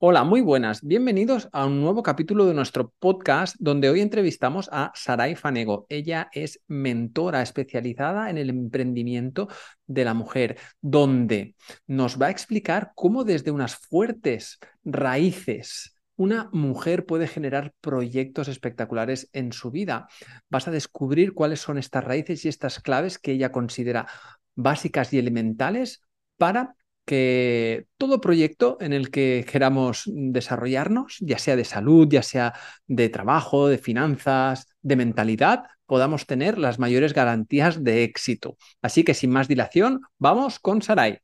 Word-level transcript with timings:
Hola, 0.00 0.22
muy 0.22 0.40
buenas. 0.40 0.84
Bienvenidos 0.84 1.48
a 1.50 1.66
un 1.66 1.80
nuevo 1.80 2.04
capítulo 2.04 2.46
de 2.46 2.54
nuestro 2.54 2.94
podcast 3.00 3.56
donde 3.58 3.90
hoy 3.90 4.00
entrevistamos 4.00 4.68
a 4.70 4.92
Saray 4.94 5.34
Fanego. 5.34 5.86
Ella 5.88 6.28
es 6.32 6.60
mentora 6.68 7.42
especializada 7.42 8.30
en 8.30 8.38
el 8.38 8.48
emprendimiento 8.48 9.48
de 9.88 10.04
la 10.04 10.14
mujer, 10.14 10.56
donde 10.80 11.56
nos 11.88 12.16
va 12.16 12.26
a 12.26 12.30
explicar 12.30 12.92
cómo 12.94 13.24
desde 13.24 13.50
unas 13.50 13.74
fuertes 13.74 14.60
raíces 14.84 15.96
una 16.14 16.48
mujer 16.52 17.04
puede 17.04 17.26
generar 17.26 17.74
proyectos 17.80 18.46
espectaculares 18.46 19.28
en 19.32 19.52
su 19.52 19.72
vida. 19.72 20.06
Vas 20.48 20.68
a 20.68 20.70
descubrir 20.70 21.34
cuáles 21.34 21.58
son 21.58 21.76
estas 21.76 22.04
raíces 22.04 22.44
y 22.44 22.48
estas 22.48 22.78
claves 22.78 23.18
que 23.18 23.32
ella 23.32 23.50
considera 23.50 24.06
básicas 24.54 25.12
y 25.12 25.18
elementales 25.18 26.02
para 26.36 26.76
que 27.08 27.86
todo 27.96 28.20
proyecto 28.20 28.76
en 28.82 28.92
el 28.92 29.10
que 29.10 29.46
queramos 29.50 30.02
desarrollarnos, 30.06 31.16
ya 31.20 31.38
sea 31.38 31.56
de 31.56 31.64
salud, 31.64 32.06
ya 32.06 32.22
sea 32.22 32.52
de 32.86 33.08
trabajo, 33.08 33.66
de 33.66 33.78
finanzas, 33.78 34.66
de 34.82 34.96
mentalidad, 34.96 35.64
podamos 35.86 36.26
tener 36.26 36.58
las 36.58 36.78
mayores 36.78 37.14
garantías 37.14 37.82
de 37.82 38.04
éxito. 38.04 38.58
Así 38.82 39.04
que 39.04 39.14
sin 39.14 39.30
más 39.30 39.48
dilación, 39.48 40.02
vamos 40.18 40.58
con 40.58 40.82
Sarai. 40.82 41.20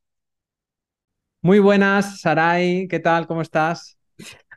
Muy 1.43 1.59
buenas, 1.59 2.19
Sarai, 2.19 2.87
¿qué 2.87 2.99
tal? 2.99 3.27
¿Cómo 3.27 3.43
estás? 3.43 3.95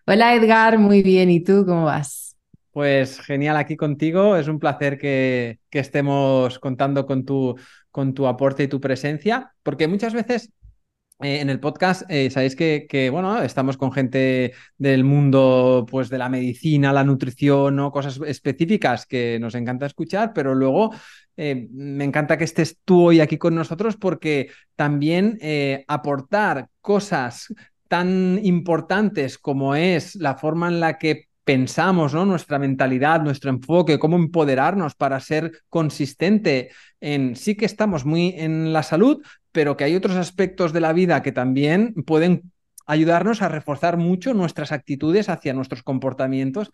Hola 0.07 0.35
Edgar, 0.35 0.79
muy 0.79 1.03
bien. 1.03 1.29
¿Y 1.29 1.45
tú 1.45 1.67
cómo 1.67 1.85
vas? 1.85 2.37
Pues 2.73 3.21
genial 3.21 3.59
aquí 3.59 3.77
contigo. 3.77 4.35
Es 4.39 4.49
un 4.49 4.59
placer 4.59 4.97
que, 4.97 5.59
que 5.69 5.81
estemos 5.81 6.59
contando 6.59 7.05
con 7.05 7.27
tu, 7.27 7.55
con 7.91 8.15
tu 8.15 8.27
aporte 8.27 8.63
y 8.63 8.69
tu 8.69 8.81
presencia, 8.81 9.53
porque 9.63 9.89
muchas 9.89 10.15
veces 10.15 10.53
eh, 11.21 11.41
en 11.41 11.51
el 11.51 11.59
podcast 11.59 12.03
eh, 12.09 12.31
sabéis 12.31 12.55
que, 12.55 13.09
bueno, 13.11 13.43
estamos 13.43 13.77
con 13.77 13.91
gente 13.91 14.53
del 14.77 15.03
mundo 15.03 15.85
pues, 15.91 16.09
de 16.09 16.19
la 16.19 16.29
medicina, 16.29 16.93
la 16.93 17.03
nutrición, 17.03 17.75
¿no? 17.75 17.91
cosas 17.91 18.21
específicas 18.25 19.05
que 19.05 19.39
nos 19.41 19.57
encanta 19.57 19.87
escuchar, 19.87 20.33
pero 20.33 20.55
luego 20.55 20.95
eh, 21.37 21.69
me 21.73 22.05
encanta 22.05 22.39
que 22.39 22.45
estés 22.45 22.79
tú 22.85 23.09
hoy 23.09 23.21
aquí 23.21 23.37
con 23.37 23.55
nosotros 23.55 23.97
porque 23.97 24.51
también 24.77 25.39
aportar 25.89 26.69
cosas 26.81 27.53
tan 27.89 28.39
importantes 28.45 29.39
como 29.39 29.75
es 29.75 30.15
la 30.15 30.37
forma 30.37 30.69
en 30.69 30.79
la 30.79 30.99
que 30.99 31.29
pensamos, 31.49 32.13
¿no? 32.13 32.27
Nuestra 32.27 32.59
mentalidad, 32.59 33.23
nuestro 33.23 33.49
enfoque, 33.49 33.99
cómo 33.99 34.17
empoderarnos 34.17 34.95
para 34.95 35.19
ser 35.19 35.63
consistente 35.71 36.69
en 37.01 37.37
sí 37.37 37.55
que 37.55 37.65
estamos 37.65 38.05
muy 38.05 38.35
en 38.37 38.75
la 38.75 38.83
salud, 38.83 39.23
pero 39.53 39.77
que 39.77 39.85
hay 39.85 39.95
otros 39.95 40.17
aspectos 40.17 40.73
de 40.73 40.81
la 40.81 40.93
vida 40.93 41.23
que 41.23 41.33
también 41.33 41.95
pueden 42.07 42.53
ayudarnos 42.87 43.43
a 43.43 43.49
reforzar 43.49 43.97
mucho 43.97 44.35
nuestras 44.35 44.73
actitudes 44.73 45.29
hacia 45.29 45.53
nuestros 45.53 45.83
comportamientos 45.83 46.71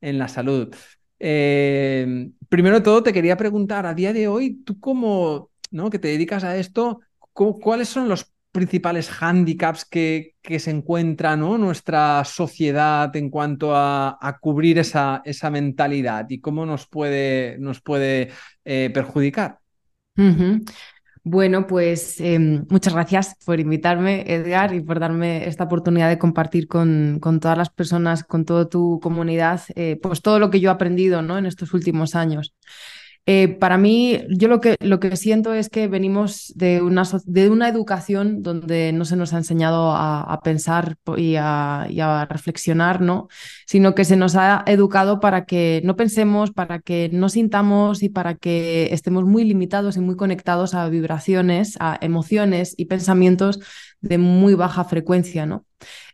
en 0.00 0.18
la 0.18 0.28
salud. 0.28 0.74
Eh, 1.18 2.30
primero 2.48 2.76
de 2.76 2.82
todo, 2.82 3.02
te 3.02 3.12
quería 3.12 3.36
preguntar, 3.36 3.84
a 3.84 3.94
día 3.94 4.12
de 4.12 4.26
hoy, 4.26 4.62
tú 4.64 4.80
como, 4.80 5.50
¿no? 5.70 5.90
que 5.90 5.98
te 5.98 6.08
dedicas 6.08 6.44
a 6.44 6.56
esto, 6.56 7.00
¿cuáles 7.32 7.88
son 7.88 8.08
los 8.08 8.32
principales 8.52 9.08
hándicaps 9.08 9.84
que, 9.84 10.34
se 10.58 10.70
encuentra 10.70 11.36
nuestra 11.36 12.24
sociedad 12.24 13.14
en 13.14 13.30
cuanto 13.30 13.76
a, 13.76 14.38
cubrir 14.40 14.78
esa, 14.78 15.22
esa, 15.24 15.50
mentalidad 15.50 16.26
y 16.28 16.40
cómo 16.40 16.66
nos 16.66 16.88
puede, 16.88 17.56
nos 17.58 17.80
puede 17.80 18.30
eh, 18.64 18.90
perjudicar? 18.92 19.58
Bueno, 21.22 21.66
pues 21.66 22.18
em, 22.20 22.64
muchas 22.70 22.94
gracias 22.94 23.36
por 23.44 23.60
invitarme, 23.60 24.24
Edgar, 24.26 24.74
y 24.74 24.80
por 24.80 25.00
darme 25.00 25.46
esta 25.46 25.64
oportunidad 25.64 26.08
de 26.08 26.18
compartir 26.18 26.66
con, 26.66 27.18
con 27.20 27.40
todas 27.40 27.58
las 27.58 27.68
personas, 27.68 28.24
con 28.24 28.46
toda 28.46 28.68
tu 28.70 29.00
comunidad, 29.02 29.60
eh, 29.74 29.98
pues 30.02 30.22
todo 30.22 30.38
lo 30.38 30.50
que 30.50 30.60
yo 30.60 30.70
he 30.70 30.72
aprendido 30.72 31.20
¿no? 31.20 31.36
en 31.36 31.44
estos 31.44 31.74
últimos 31.74 32.14
años. 32.14 32.54
Eh, 33.26 33.48
para 33.48 33.78
mí, 33.78 34.22
yo 34.30 34.48
lo 34.48 34.60
que, 34.60 34.76
lo 34.80 34.98
que 34.98 35.14
siento 35.16 35.52
es 35.52 35.68
que 35.68 35.88
venimos 35.88 36.52
de 36.56 36.82
una, 36.82 37.04
de 37.24 37.50
una 37.50 37.68
educación 37.68 38.42
donde 38.42 38.92
no 38.92 39.04
se 39.04 39.14
nos 39.14 39.34
ha 39.34 39.38
enseñado 39.38 39.92
a, 39.94 40.40
pensar 40.42 40.96
y 41.16 41.36
a, 41.36 42.26
reflexionar, 42.28 43.00
¿no? 43.00 43.28
Sino 43.66 43.94
que 43.94 44.04
se 44.04 44.16
nos 44.16 44.36
ha 44.36 44.64
educado 44.66 45.20
para 45.20 45.44
que 45.44 45.82
no 45.84 45.96
pensemos, 45.96 46.50
para 46.50 46.80
que 46.80 47.10
no 47.12 47.28
sintamos 47.28 48.02
y 48.02 48.08
para 48.08 48.34
que 48.34 48.88
estemos 48.92 49.24
muy 49.24 49.44
limitados 49.44 49.96
y 49.96 50.00
muy 50.00 50.16
conectados 50.16 50.74
a 50.74 50.88
vibraciones, 50.88 51.76
a 51.78 51.98
emociones 52.00 52.74
y 52.76 52.86
pensamientos 52.86 53.60
de 54.00 54.18
muy 54.18 54.54
baja 54.54 54.84
frecuencia, 54.84 55.46
¿no? 55.46 55.64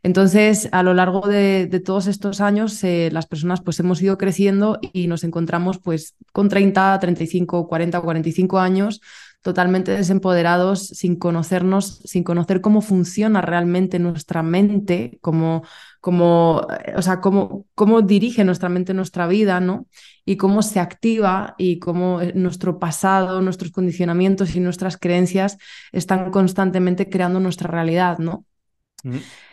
Entonces, 0.02 0.68
a 0.72 0.82
lo 0.82 0.94
largo 0.94 1.26
de, 1.26 1.82
todos 1.84 2.06
estos 2.06 2.40
años, 2.40 2.82
eh, 2.84 3.10
las 3.12 3.26
personas 3.26 3.60
pues 3.60 3.80
hemos 3.80 4.00
ido 4.00 4.18
creciendo 4.18 4.78
y 4.92 5.08
nos 5.08 5.24
encontramos 5.24 5.78
pues 5.78 6.14
con 6.32 6.48
30, 6.48 6.98
35, 7.00 7.66
40 7.66 7.98
o 7.98 8.02
45 8.02 8.58
años 8.58 9.00
totalmente 9.46 9.92
desempoderados, 9.92 10.88
sin 10.88 11.14
conocernos, 11.14 12.00
sin 12.04 12.24
conocer 12.24 12.60
cómo 12.60 12.80
funciona 12.80 13.40
realmente 13.40 14.00
nuestra 14.00 14.42
mente, 14.42 15.18
cómo, 15.20 15.62
cómo, 16.06 16.64
o 16.94 17.02
sea, 17.02 17.20
cómo, 17.20 17.66
cómo 17.74 18.00
dirige 18.00 18.44
nuestra 18.44 18.68
mente 18.68 18.94
nuestra 18.94 19.26
vida, 19.26 19.58
¿no? 19.58 19.88
Y 20.24 20.36
cómo 20.36 20.62
se 20.62 20.78
activa 20.78 21.56
y 21.58 21.80
cómo 21.80 22.20
eh, 22.20 22.32
nuestro 22.32 22.78
pasado, 22.78 23.42
nuestros 23.42 23.72
condicionamientos 23.72 24.54
y 24.54 24.60
nuestras 24.60 24.98
creencias 24.98 25.58
están 25.90 26.30
constantemente 26.30 27.08
creando 27.08 27.40
nuestra 27.40 27.68
realidad, 27.68 28.18
¿no? 28.18 28.44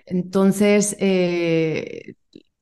Entonces, 0.05 0.95
eh, 0.99 2.13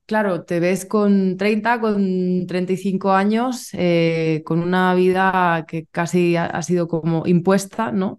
claro, 0.06 0.44
te 0.44 0.58
ves 0.58 0.86
con 0.86 1.36
30, 1.36 1.78
con 1.82 2.46
35 2.46 3.12
años, 3.12 3.68
eh, 3.74 4.40
con 4.46 4.60
una 4.60 4.94
vida 4.94 5.66
que 5.68 5.84
casi 5.90 6.34
ha, 6.36 6.62
sido 6.62 6.88
como 6.88 7.26
impuesta, 7.26 7.92
¿no? 7.92 8.18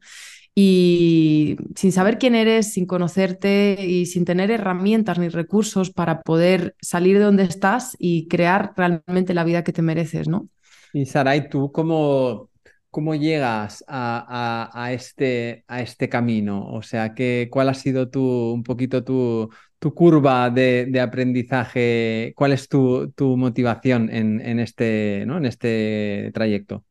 Y 0.55 1.57
sin 1.75 1.91
saber 1.91 2.19
quién 2.19 2.35
eres, 2.35 2.73
sin 2.73 2.85
conocerte 2.85 3.77
y 3.85 4.05
sin 4.05 4.23
tener 4.23 4.51
herramientas 4.51 5.17
ni 5.17 5.29
recursos 5.29 5.89
para 5.89 6.21
poder 6.21 6.75
salir 6.79 7.17
de 7.17 7.23
donde 7.23 7.43
estás 7.43 7.95
y 7.97 8.27
crear 8.27 8.73
realmente 8.77 9.33
la 9.33 9.43
vida 9.43 9.63
que 9.63 9.73
te 9.73 9.81
mereces, 9.81 10.27
¿no? 10.27 10.47
Y 10.93 11.07
Saray, 11.07 11.49
tú 11.49 11.71
cómo, 11.71 12.51
cómo 12.91 13.15
llegas 13.15 13.83
a, 13.87 14.89
este, 14.91 15.63
a 15.67 15.81
este 15.81 16.07
camino? 16.07 16.67
O 16.67 16.83
sea, 16.83 17.15
que, 17.15 17.47
¿cuál 17.51 17.69
ha 17.69 17.73
sido 17.73 18.11
tu, 18.11 18.21
un 18.53 18.61
poquito 18.61 19.03
tu, 19.03 19.49
tu 19.79 19.95
curva 19.95 20.51
de, 20.51 20.99
aprendizaje? 21.01 22.33
¿Cuál 22.35 22.53
es 22.53 22.69
tu, 22.69 23.11
tu 23.13 23.35
motivación 23.37 24.11
en, 24.11 24.39
en, 24.39 24.59
este, 24.59 25.23
¿no? 25.25 25.37
en 25.37 25.45
este 25.47 26.29
trayecto? 26.35 26.85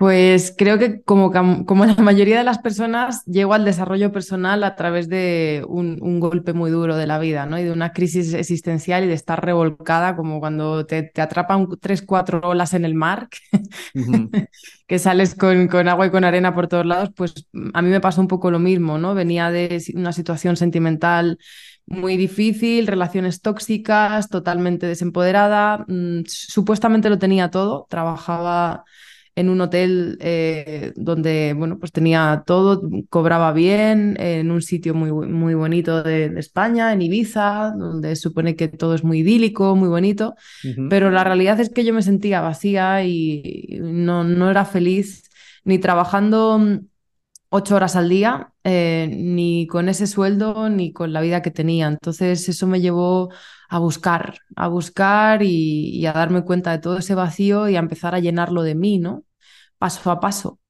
Pues 0.00 0.54
creo 0.56 0.78
que 0.78 1.02
como, 1.02 1.30
como 1.66 1.84
la 1.84 1.94
mayoría 1.96 2.38
de 2.38 2.44
las 2.44 2.58
personas 2.58 3.22
llego 3.26 3.52
al 3.52 3.66
desarrollo 3.66 4.10
personal 4.12 4.64
a 4.64 4.74
través 4.74 5.10
de 5.10 5.62
un, 5.68 6.20
golpe 6.20 6.54
muy 6.54 6.70
duro 6.70 6.96
de 6.96 7.06
la 7.06 7.18
vida, 7.18 7.44
¿no? 7.44 7.58
Y 7.58 7.64
de 7.64 7.70
una 7.70 7.92
crisis 7.92 8.32
existencial 8.32 9.04
y 9.04 9.08
de 9.08 9.12
estar 9.12 9.44
revolcada 9.44 10.16
como 10.16 10.40
cuando 10.40 10.86
te, 10.86 11.12
atrapan 11.16 11.68
tres, 11.78 12.00
cuatro 12.00 12.40
olas 12.42 12.72
en 12.72 12.86
el 12.86 12.94
mar, 12.94 13.28
que 14.88 14.98
sales 14.98 15.34
con, 15.34 15.68
con, 15.68 15.86
agua 15.86 16.06
y 16.06 16.10
con 16.10 16.24
arena 16.24 16.54
por 16.54 16.66
todos 16.66 16.86
lados, 16.86 17.10
pues 17.14 17.34
a 17.74 17.82
mí 17.82 17.90
me 17.90 18.00
pasó 18.00 18.22
un 18.22 18.28
poco 18.28 18.50
lo 18.50 18.58
mismo, 18.58 18.96
¿no? 18.96 19.14
Venía 19.14 19.50
de 19.50 19.82
una 19.94 20.14
situación 20.14 20.56
sentimental 20.56 21.36
muy 21.84 22.16
difícil, 22.16 22.86
relaciones 22.86 23.42
tóxicas, 23.42 24.30
totalmente 24.30 24.86
desempoderada, 24.86 25.84
mm, 25.88 26.22
supuestamente 26.24 27.10
lo 27.10 27.18
tenía 27.18 27.50
todo, 27.50 27.86
trabajaba 27.90 28.84
en 29.40 29.48
un 29.48 29.60
hotel 29.60 30.18
eh, 30.20 30.92
donde, 30.96 31.54
bueno, 31.56 31.78
pues 31.78 31.92
tenía 31.92 32.44
todo, 32.46 32.82
cobraba 33.08 33.52
bien, 33.52 34.16
en 34.20 34.50
un 34.50 34.62
sitio 34.62 34.94
muy, 34.94 35.10
muy 35.10 35.54
bonito 35.54 36.02
de, 36.02 36.26
España, 36.38 36.92
en 36.92 37.02
Ibiza, 37.02 37.72
donde 37.76 38.16
supone 38.16 38.56
que 38.56 38.68
todo 38.68 38.94
es 38.94 39.02
muy 39.02 39.20
idílico, 39.20 39.74
muy 39.76 39.88
bonito, 39.88 40.34
pero 40.88 41.10
la 41.10 41.24
realidad 41.24 41.58
es 41.60 41.70
que 41.70 41.84
yo 41.84 41.92
me 41.92 42.02
sentía 42.02 42.40
vacía 42.40 43.04
y 43.04 43.78
no, 43.80 44.24
no 44.24 44.50
era 44.50 44.64
feliz 44.64 45.28
ni 45.64 45.78
trabajando 45.78 46.80
ocho 47.50 47.76
horas 47.76 47.96
al 47.96 48.08
día, 48.08 48.52
eh, 48.64 49.08
ni 49.10 49.66
con 49.66 49.88
ese 49.88 50.06
sueldo, 50.06 50.68
ni 50.70 50.92
con 50.92 51.12
la 51.12 51.20
vida 51.20 51.42
que 51.42 51.50
tenía. 51.50 51.88
Entonces 51.88 52.48
eso 52.48 52.66
me 52.66 52.80
llevó 52.80 53.30
a 53.68 53.78
buscar, 53.78 54.38
a 54.56 54.68
buscar 54.68 55.42
y, 55.42 56.06
a 56.06 56.12
darme 56.12 56.44
cuenta 56.44 56.72
de 56.72 56.78
todo 56.78 56.98
ese 56.98 57.14
vacío 57.14 57.68
y 57.68 57.76
a 57.76 57.80
empezar 57.80 58.14
a 58.14 58.20
llenarlo 58.20 58.62
de 58.62 58.74
mí, 58.74 58.98
¿no? 58.98 59.24
Paso 59.80 60.10
a 60.10 60.20
paso, 60.20 60.60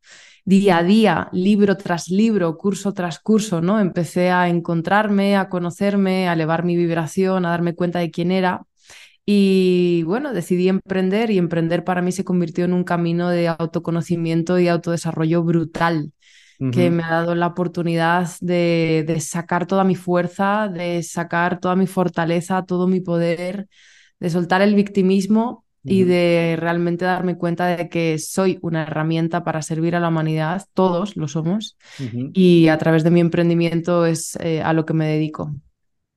día 0.45 0.79
a 0.79 0.85
día, 0.85 1.29
libro 1.33 1.77
tras 1.77 2.09
libro, 2.11 2.57
curso 2.57 2.95
tras 2.95 3.19
curso, 3.19 3.61
¿no? 3.61 3.81
Empecé 3.81 4.31
a 4.31 4.49
encontrarme, 4.49 5.37
a 5.37 5.49
conocerme, 5.49 6.29
a 6.29 6.35
elevar 6.35 6.65
mi 6.65 6.77
vibración, 6.77 7.45
a 7.45 7.51
darme 7.51 7.75
cuenta 7.75 7.99
de 7.99 8.13
quién 8.13 8.31
era. 8.31 8.63
Y 9.27 10.05
bueno, 10.05 10.33
decidí 10.33 10.69
emprender 10.69 11.33
y 11.33 11.39
emprender 11.39 11.83
para 11.83 12.03
mí 12.03 12.13
se 12.13 12.25
convirtió 12.25 12.65
en 12.65 12.73
un 12.73 12.85
camino 12.85 13.31
de 13.31 13.49
autoconocimiento 13.49 14.61
y 14.61 14.69
autodesarrollo 14.69 15.43
brutal. 15.43 16.13
que 16.73 16.91
me 16.91 17.03
ha 17.03 17.11
dado 17.11 17.35
la 17.35 17.49
oportunidad 17.49 18.29
de, 18.43 19.03
de, 19.07 19.21
sacar 19.21 19.67
toda 19.67 19.83
mi 19.83 19.97
fuerza, 19.97 20.69
de 20.69 21.03
sacar 21.03 21.59
toda 21.59 21.75
mi 21.75 21.87
fortaleza, 21.87 22.65
todo 22.65 22.87
mi 22.87 23.01
poder, 23.01 23.67
de 24.21 24.31
soltar 24.31 24.63
el 24.63 24.75
victimismo 24.77 25.65
y 25.83 26.05
de 26.05 26.57
realmente 26.59 27.05
darme 27.05 27.37
cuenta 27.39 27.67
de 27.67 27.89
que 27.89 28.19
soy 28.19 28.59
una 28.63 28.83
herramienta 28.83 29.45
para 29.45 29.63
servir 29.63 29.97
a 29.97 30.01
la 30.01 30.09
humanidad, 30.09 30.67
todos 30.75 31.17
lo 31.17 31.29
somos, 31.29 31.77
y 32.33 32.69
a 32.69 32.79
través 32.79 33.05
de 33.05 33.11
mi 33.11 33.21
emprendimiento 33.21 34.07
es 34.07 34.37
eh, 34.37 34.63
a 34.63 34.73
lo 34.73 34.85
que 34.85 34.95
me 34.95 35.07
dedico. 35.07 35.55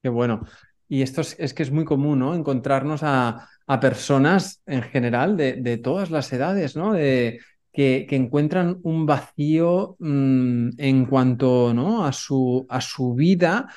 Qué 0.02 0.10
bueno. 0.10 0.46
Y 0.90 1.02
esto 1.02 1.22
es, 1.22 1.54
que 1.54 1.64
es 1.64 1.72
muy 1.72 1.86
común, 1.86 2.20
¿no? 2.20 2.36
Encontrarnos 2.36 3.02
a, 3.04 3.50
personas 3.82 4.62
en 4.68 4.84
general 4.84 5.38
de, 5.38 5.78
todas 5.78 6.12
las 6.12 6.32
edades, 6.34 6.76
¿no? 6.76 6.94
De, 6.94 7.40
que, 7.72 8.06
encuentran 8.12 8.80
un 8.84 9.06
vacío 9.06 9.96
mm, 10.00 10.70
en 10.78 11.06
cuanto 11.06 11.74
¿no? 11.74 12.06
a, 12.06 12.12
su, 12.12 12.66
a 12.70 12.80
su 12.80 13.16
vida 13.16 13.68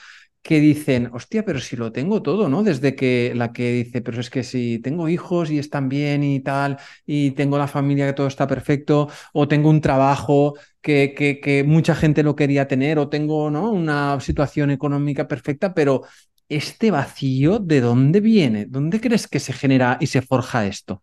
que 0.47 0.61
dicen, 0.61 1.11
hostia, 1.13 1.45
pero 1.45 1.59
si 1.59 1.75
lo 1.77 1.91
tengo 1.91 2.23
todo, 2.23 2.49
¿no? 2.49 2.63
Desde 2.63 2.95
que 2.95 3.33
la 3.35 3.53
que 3.53 3.73
dice, 3.73 4.01
pero 4.01 4.21
es 4.21 4.31
que 4.31 4.45
si 4.45 4.79
tengo 4.79 5.09
hijos 5.09 5.51
y 5.51 5.59
están 5.59 5.89
bien 5.89 6.23
y 6.23 6.39
tal, 6.39 6.79
y 7.05 7.33
tengo 7.33 7.59
la 7.59 7.67
familia 7.67 8.07
que 8.07 8.13
todo 8.13 8.29
está 8.29 8.47
perfecto, 8.47 9.09
o 9.33 9.49
tengo 9.49 9.69
un 9.69 9.81
trabajo 9.81 10.55
que, 10.81 11.15
que, 11.17 11.41
que 11.41 11.65
mucha 11.65 11.97
gente 11.97 12.23
lo 12.23 12.37
quería 12.37 12.69
tener, 12.69 13.01
o 13.01 13.09
tengo, 13.09 13.51
¿no? 13.51 13.73
Una 13.73 14.21
situación 14.21 14.71
económica 14.71 15.27
perfecta, 15.27 15.75
pero 15.75 16.03
este 16.49 16.93
vacío, 16.93 17.59
¿de 17.59 17.81
dónde 17.81 18.21
viene? 18.21 18.67
¿Dónde 18.67 19.01
crees 19.01 19.27
que 19.27 19.41
se 19.41 19.53
genera 19.53 19.99
y 20.01 20.07
se 20.07 20.23
forja 20.23 20.65
esto? 20.67 21.03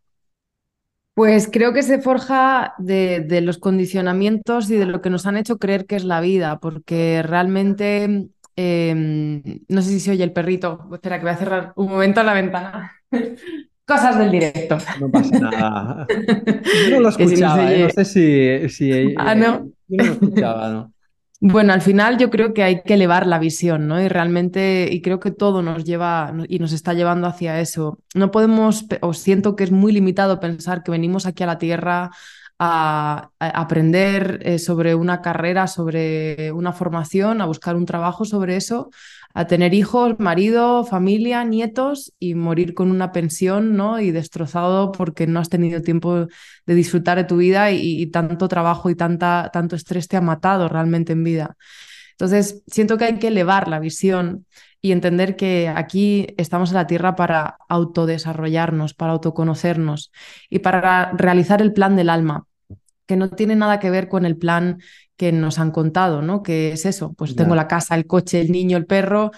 Pues 1.16 1.50
creo 1.52 1.74
que 1.74 1.84
se 1.84 2.00
forja 2.00 2.76
de, 2.80 3.20
de, 3.20 3.42
los 3.42 3.58
condicionamientos 3.58 4.70
y 4.72 4.78
de 4.78 4.86
lo 4.86 5.02
que 5.02 5.12
nos 5.12 5.28
han 5.28 5.36
hecho 5.36 5.58
creer 5.58 5.86
que 5.86 5.98
es 5.98 6.06
la 6.06 6.22
vida, 6.22 6.60
porque 6.60 7.22
realmente 7.22 8.30
Em, 8.56 9.42
no 9.68 9.82
sé 9.82 9.90
si 9.90 10.00
se 10.00 10.12
oye 10.12 10.24
el 10.24 10.32
perrito. 10.32 10.88
Espera, 10.94 11.18
que 11.18 11.26
voy 11.26 11.34
a 11.34 11.38
cerrar 11.38 11.74
un 11.76 11.90
momento 11.90 12.24
la 12.24 12.34
ventana. 12.34 12.92
Cosas 13.86 14.18
del 14.18 14.32
directo. 14.32 14.78
No 15.00 15.12
pasa 15.12 15.40
nada. 15.40 16.08
Yo 16.90 16.96
no 16.96 17.00
lo 17.02 17.10
escuchaba, 17.10 17.74
¿eh? 17.74 17.84
no, 17.84 17.90
sé 17.90 18.06
si, 18.06 18.70
si 18.70 19.14
ah, 19.18 19.36
no. 19.36 19.70
Yo 19.88 19.98
no 19.98 20.04
lo 20.06 20.12
escuchaba, 20.14 20.70
¿no? 20.70 20.94
Bueno, 21.46 21.74
al 21.74 21.82
final 21.82 22.18
yo 22.18 22.30
creo 22.30 22.54
que 22.54 22.64
hay 22.64 22.84
que 22.84 22.94
elevar 22.94 23.28
la 23.28 23.38
visión, 23.38 23.86
¿no? 23.90 24.02
Y 24.02 24.08
realmente, 24.08 24.88
y 24.90 25.02
creo 25.02 25.20
que 25.20 25.30
todo 25.30 25.62
nos 25.62 25.84
lleva 25.84 26.34
y 26.48 26.60
nos 26.60 26.72
está 26.72 26.94
llevando 26.94 27.28
hacia 27.28 27.60
eso. 27.60 28.00
No 28.16 28.32
podemos, 28.32 28.86
os 29.02 29.18
siento 29.18 29.58
que 29.58 29.66
es 29.66 29.72
muy 29.72 29.92
limitado 29.92 30.40
pensar 30.40 30.84
que 30.84 30.92
venimos 30.92 31.26
aquí 31.26 31.44
a 31.44 31.48
la 31.48 31.58
Tierra 31.58 32.12
a, 32.60 33.32
aprender 33.40 34.40
eh, 34.44 34.60
sobre 34.60 34.96
una 34.96 35.22
carrera, 35.22 35.68
sobre 35.68 36.52
una 36.52 36.74
formación, 36.74 37.42
a 37.42 37.46
buscar 37.46 37.76
un 37.76 37.86
trabajo 37.86 38.26
sobre 38.26 38.56
eso, 38.56 38.90
a 39.34 39.48
tener 39.48 39.74
hijos, 39.74 40.20
marido, 40.20 40.86
familia, 40.86 41.44
nietos 41.44 42.14
y 42.20 42.36
morir 42.36 42.74
con 42.74 42.92
una 42.92 43.12
pensión, 43.12 43.76
¿no? 43.76 44.00
Y 44.00 44.12
destrozado 44.12 44.92
porque 44.92 45.26
no 45.28 45.40
has 45.40 45.50
tenido 45.50 45.82
tiempo 45.82 46.28
de 46.66 46.76
disfrutar 46.76 47.18
de 47.18 47.24
tu 47.24 47.38
vida 47.38 47.72
y, 47.72 48.06
tanto 48.08 48.48
trabajo 48.48 48.90
y 48.90 48.96
tanta, 48.96 49.50
tanto 49.52 49.76
estrés 49.76 50.08
te 50.08 50.18
ha 50.18 50.22
matado 50.22 50.70
realmente 50.70 51.14
en 51.14 51.24
vida. 51.24 51.58
Entonces, 52.12 52.62
siento 52.68 52.98
que 52.98 53.06
hay 53.06 53.20
que 53.20 53.28
elevar 53.28 53.68
la 53.68 53.80
visión 53.80 54.46
y 54.84 54.92
entender 54.92 55.38
que 55.38 55.70
aquí 55.70 56.28
estamos 56.38 56.72
en 56.72 56.76
la 56.76 56.88
Tierra 56.88 57.16
para 57.16 57.58
autodesarrollarnos, 57.70 58.94
para 58.94 59.14
autoconocernos 59.14 60.12
y 60.50 60.60
para 60.60 61.14
realizar 61.14 61.62
el 61.62 61.74
plan 61.74 61.96
del 61.96 62.10
alma 62.10 62.46
que 63.06 63.16
no 63.16 63.30
tiene 63.30 63.56
nada 63.56 63.80
que 63.80 63.90
ver 63.90 64.10
con 64.10 64.26
el 64.26 64.38
plan 64.38 64.80
que 65.18 65.32
nos 65.32 65.60
han 65.60 65.72
contado, 65.72 66.22
¿no? 66.22 66.44
Que 66.44 66.74
es 66.74 66.86
eso, 66.86 67.14
pues 67.14 67.36
tengo 67.36 67.56
la 67.56 67.68
casa, 67.68 67.96
el 67.96 68.08
coche, 68.08 68.42
el 68.42 68.52
niño, 68.52 68.78
el 68.78 68.86
perro, 68.86 69.32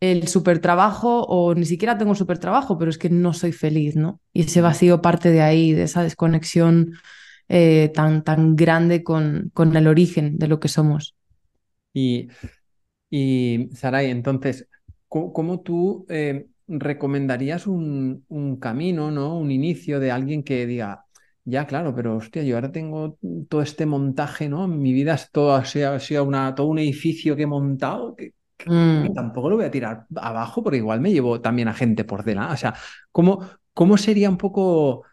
el 0.00 0.28
supertrabajo 0.28 1.22
o 1.24 1.54
ni 1.54 1.66
siquiera 1.66 1.98
tengo 1.98 2.12
el 2.12 2.18
supertrabajo, 2.18 2.78
pero 2.78 2.90
es 2.90 2.98
que 2.98 3.10
no 3.10 3.32
soy 3.32 3.52
feliz, 3.52 3.96
¿no? 3.96 4.20
Y 4.32 4.42
ese 4.42 4.60
vacío 4.60 5.02
parte 5.02 5.30
de 5.30 5.42
ahí, 5.42 5.72
de 5.72 5.84
esa 5.84 6.02
desconexión 6.02 6.92
eh, 7.48 7.90
tan, 7.94 8.24
tan 8.24 8.56
grande 8.56 9.02
con, 9.02 9.50
con 9.54 9.76
el 9.76 9.86
origen 9.88 10.38
de 10.38 10.48
lo 10.48 10.60
que 10.60 10.68
somos. 10.68 11.14
Y, 11.92 12.28
y 13.10 13.68
Saray, 13.74 14.10
entonces, 14.10 14.68
¿cómo, 15.10 15.60
tú 15.60 16.06
eh, 16.08 16.46
recomendarías 16.68 17.66
un, 17.66 18.24
un 18.28 18.56
camino, 18.56 19.10
¿no? 19.10 19.38
Un 19.38 19.50
inicio 19.50 20.00
de 20.00 20.10
alguien 20.10 20.42
que 20.44 20.66
diga, 20.66 21.04
ya, 21.44 21.66
claro, 21.66 21.94
pero 21.94 22.16
hostia, 22.16 22.42
yo 22.42 22.54
ahora 22.54 22.70
tengo 22.70 23.18
todo 23.48 23.62
este 23.62 23.86
montaje, 23.86 24.48
¿no? 24.48 24.68
Mi 24.68 24.92
vida 24.92 25.14
es 25.14 25.30
todo, 25.32 25.54
ha 25.54 25.64
sido, 25.64 26.24
una, 26.24 26.54
todo 26.54 26.68
un 26.68 26.78
edificio 26.78 27.34
que 27.34 27.42
he 27.42 27.46
montado, 27.46 28.14
que, 28.14 28.34
mm. 28.66 29.12
tampoco 29.14 29.50
lo 29.50 29.56
voy 29.56 29.64
a 29.64 29.70
tirar 29.70 30.06
abajo, 30.16 30.62
porque 30.62 30.78
igual 30.78 31.00
me 31.00 31.12
llevo 31.12 31.40
también 31.40 31.68
a 31.68 31.74
gente 31.74 32.04
por 32.04 32.24
delante. 32.24 32.54
O 32.54 32.56
sea, 32.56 32.74
¿cómo, 33.10 33.44
cómo 33.74 33.96
sería 33.96 34.30
un 34.30 34.38
poco 34.38 35.04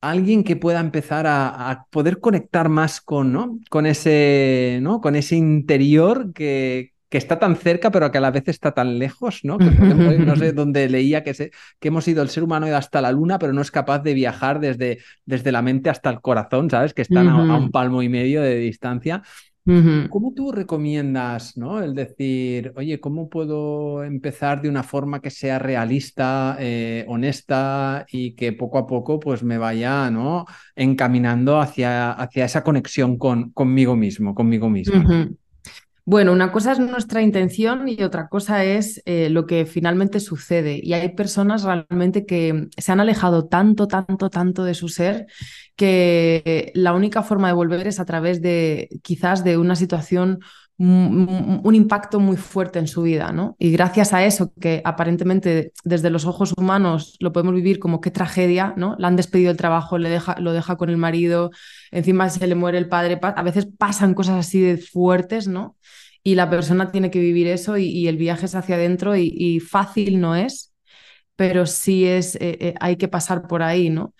alguien 0.00 0.42
que 0.42 0.56
pueda 0.56 0.80
empezar 0.80 1.26
a, 1.26 1.70
a, 1.70 1.84
poder 1.86 2.18
conectar 2.20 2.68
más 2.68 3.00
con, 3.00 3.32
¿no? 3.32 3.60
con, 3.70 3.86
ese, 3.86 4.80
¿no? 4.82 5.00
con 5.00 5.16
ese 5.16 5.36
interior 5.36 6.32
que, 6.32 6.93
que 7.14 7.18
está 7.18 7.38
tan 7.38 7.54
cerca, 7.54 7.92
pero 7.92 8.10
que 8.10 8.18
a 8.18 8.20
la 8.20 8.32
vez 8.32 8.48
está 8.48 8.72
tan 8.72 8.98
lejos, 8.98 9.44
¿no? 9.44 9.56
no 9.56 10.34
sé 10.34 10.52
dónde 10.52 10.88
leía 10.88 11.22
que, 11.22 11.32
que 11.78 11.88
hemos 11.88 12.08
ido 12.08 12.24
el 12.24 12.28
ser 12.28 12.42
humano 12.42 12.66
hasta 12.74 13.00
la 13.00 13.12
luna, 13.12 13.38
pero 13.38 13.52
no 13.52 13.62
es 13.62 13.70
capaz 13.70 14.00
de 14.00 14.14
viajar 14.14 14.58
desde, 14.58 14.98
desde 15.24 15.52
la 15.52 15.62
mente 15.62 15.90
hasta 15.90 16.10
el 16.10 16.20
corazón, 16.20 16.70
¿sabes? 16.70 16.92
Que 16.92 17.02
están 17.02 17.28
a, 17.28 17.56
un 17.56 17.70
palmo 17.70 18.02
y 18.02 18.08
medio 18.08 18.42
de 18.42 18.56
distancia. 18.56 19.22
¿Cómo 19.64 20.32
tú 20.34 20.50
recomiendas, 20.50 21.56
¿no? 21.56 21.80
El 21.80 21.94
decir, 21.94 22.72
oye, 22.74 22.98
¿cómo 22.98 23.28
puedo 23.28 24.02
empezar 24.02 24.60
de 24.60 24.68
una 24.68 24.82
forma 24.82 25.20
que 25.20 25.30
sea 25.30 25.60
realista, 25.60 26.56
eh, 26.58 27.04
honesta 27.06 28.06
y 28.10 28.32
que 28.32 28.52
poco 28.52 28.78
a 28.78 28.88
poco 28.88 29.20
pues 29.20 29.44
me 29.44 29.56
vaya, 29.56 30.10
¿no? 30.10 30.46
Encaminando 30.74 31.60
hacia, 31.60 32.10
hacia 32.10 32.44
esa 32.44 32.64
conexión 32.64 33.18
con, 33.18 33.50
conmigo 33.52 33.94
mismo, 33.94 34.34
conmigo 34.34 34.68
misma. 34.68 35.28
Bueno, 36.06 36.32
una 36.32 36.52
cosa 36.52 36.72
es 36.72 36.78
nuestra 36.78 37.22
intención 37.22 37.88
y 37.88 38.02
otra 38.02 38.28
cosa 38.28 38.62
es 38.62 39.00
eh, 39.06 39.30
lo 39.30 39.46
que 39.46 39.64
finalmente 39.64 40.20
sucede. 40.20 40.78
Y 40.82 40.92
hay 40.92 41.14
personas 41.14 41.62
realmente 41.62 42.26
que 42.26 42.68
se 42.76 42.92
han 42.92 43.00
alejado 43.00 43.46
tanto, 43.46 43.88
tanto, 43.88 44.28
tanto 44.28 44.64
de 44.64 44.74
su 44.74 44.88
ser 44.88 45.26
que 45.76 46.72
la 46.74 46.92
única 46.92 47.22
forma 47.22 47.48
de 47.48 47.54
volver 47.54 47.86
es 47.86 48.00
a 48.00 48.04
través 48.04 48.42
de 48.42 48.90
quizás 49.02 49.44
de 49.44 49.56
una 49.56 49.76
situación 49.76 50.40
un 50.76 51.74
impacto 51.74 52.18
muy 52.18 52.36
fuerte 52.36 52.80
en 52.80 52.88
su 52.88 53.02
vida, 53.02 53.30
¿no? 53.30 53.54
Y 53.60 53.70
gracias 53.70 54.12
a 54.12 54.24
eso, 54.24 54.52
que 54.60 54.82
aparentemente 54.84 55.72
desde 55.84 56.10
los 56.10 56.24
ojos 56.26 56.52
humanos 56.56 57.16
lo 57.20 57.32
podemos 57.32 57.54
vivir 57.54 57.78
como 57.78 58.00
qué 58.00 58.10
tragedia, 58.10 58.74
¿no? 58.76 58.96
Le 58.98 59.06
han 59.06 59.14
despedido 59.14 59.52
el 59.52 59.56
trabajo, 59.56 59.98
le 59.98 60.08
deja, 60.10 60.34
lo 60.40 60.52
deja 60.52 60.76
con 60.76 60.90
el 60.90 60.96
marido, 60.96 61.50
encima 61.92 62.28
se 62.28 62.46
le 62.46 62.56
muere 62.56 62.78
el 62.78 62.88
padre, 62.88 63.20
a 63.22 63.42
veces 63.42 63.68
pasan 63.78 64.14
cosas 64.14 64.46
así 64.46 64.60
de 64.60 64.76
fuertes, 64.76 65.46
¿no? 65.46 65.76
Y 66.24 66.34
la 66.34 66.50
persona 66.50 66.90
tiene 66.90 67.10
que 67.10 67.20
vivir 67.20 67.46
eso 67.46 67.76
y, 67.76 68.08
el 68.08 68.16
viaje 68.16 68.46
es 68.46 68.54
hacia 68.56 68.74
adentro 68.74 69.14
y, 69.16 69.60
fácil 69.60 70.20
no 70.20 70.34
es, 70.34 70.74
pero 71.36 71.66
sí 71.66 72.06
es, 72.06 72.34
eh, 72.36 72.58
eh, 72.60 72.74
hay 72.80 72.96
que 72.96 73.08
pasar 73.08 73.46
por 73.46 73.62
ahí, 73.62 73.90
¿no? 73.90 74.14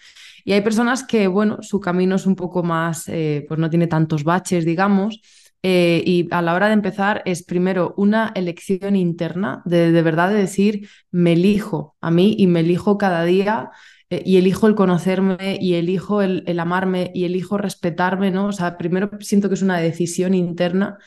Y 0.44 0.52
hay 0.52 0.60
personas 0.60 1.02
que, 1.04 1.26
bueno, 1.26 1.58
su 1.62 1.80
camino 1.80 2.16
es 2.16 2.26
un 2.26 2.36
poco 2.36 2.62
más, 2.62 3.08
eh, 3.08 3.44
pues 3.48 3.58
no 3.58 3.70
tiene 3.70 3.86
tantos 3.86 4.24
baches, 4.24 4.64
digamos, 4.64 5.20
eh, 5.66 6.02
y 6.04 6.28
a 6.30 6.42
la 6.42 6.52
hora 6.52 6.66
de 6.66 6.74
empezar 6.74 7.22
es 7.24 7.42
primero 7.42 7.94
una 7.96 8.32
elección 8.34 8.96
interna 8.96 9.62
de, 9.64 9.92
de 9.92 10.02
verdad 10.02 10.28
de 10.28 10.34
decir, 10.34 10.90
me 11.10 11.32
elijo 11.32 11.96
a 12.02 12.10
mí 12.10 12.36
y 12.38 12.46
me 12.46 12.60
elijo 12.60 12.98
cada 12.98 13.24
día 13.24 13.70
eh, 14.10 14.22
y 14.26 14.36
elijo 14.36 14.66
el 14.66 14.74
conocerme 14.74 15.56
y 15.58 15.72
elijo 15.76 16.20
el, 16.20 16.44
el, 16.46 16.60
amarme 16.60 17.10
y 17.14 17.24
elijo 17.24 17.56
respetarme, 17.56 18.30
¿no? 18.30 18.48
O 18.48 18.52
sea, 18.52 18.76
primero 18.76 19.08
siento 19.20 19.48
que 19.48 19.54
es 19.54 19.62
una 19.62 19.78
decisión 19.78 20.34
interna 20.34 20.98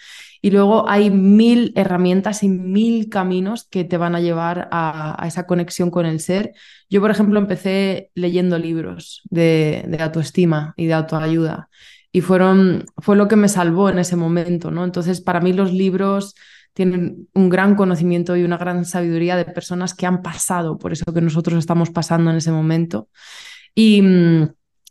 y 0.41 0.49
luego 0.49 0.89
hay 0.89 1.11
mil 1.11 1.71
herramientas 1.75 2.41
y 2.41 2.49
mil 2.49 3.09
caminos 3.09 3.67
que 3.69 3.83
te 3.83 3.97
van 3.97 4.15
a 4.15 4.21
llevar 4.21 4.69
a, 4.71 5.23
a 5.23 5.27
esa 5.27 5.45
conexión 5.45 5.91
con 5.91 6.07
el 6.07 6.19
ser. 6.19 6.53
Yo, 6.89 6.99
por 6.99 7.11
ejemplo, 7.11 7.37
empecé 7.37 8.09
leyendo 8.15 8.57
libros 8.57 9.21
de, 9.29 9.85
de 9.87 10.01
autoestima 10.01 10.73
y 10.77 10.87
de 10.87 10.95
autoayuda 10.95 11.69
y 12.11 12.21
fueron, 12.21 12.85
fue 12.97 13.15
lo 13.15 13.27
que 13.27 13.35
me 13.35 13.49
salvó 13.49 13.89
en 13.89 13.99
ese 13.99 14.15
momento, 14.15 14.71
¿no? 14.71 14.83
Entonces, 14.83 15.21
para 15.21 15.39
mí 15.39 15.53
los 15.53 15.71
libros 15.73 16.35
tienen 16.73 17.27
un 17.33 17.49
gran 17.49 17.75
conocimiento 17.75 18.35
y 18.37 18.43
una 18.43 18.57
gran 18.57 18.85
sabiduría 18.85 19.35
de 19.35 19.45
personas 19.45 19.95
que 19.95 20.05
han 20.05 20.21
pasado 20.21 20.77
por 20.77 20.93
eso 20.93 21.11
que 21.11 21.21
nosotros 21.21 21.57
estamos 21.57 21.89
pasando 21.89 22.29
en 22.29 22.37
ese 22.37 22.51
momento. 22.51 23.09
Y, 23.73 24.03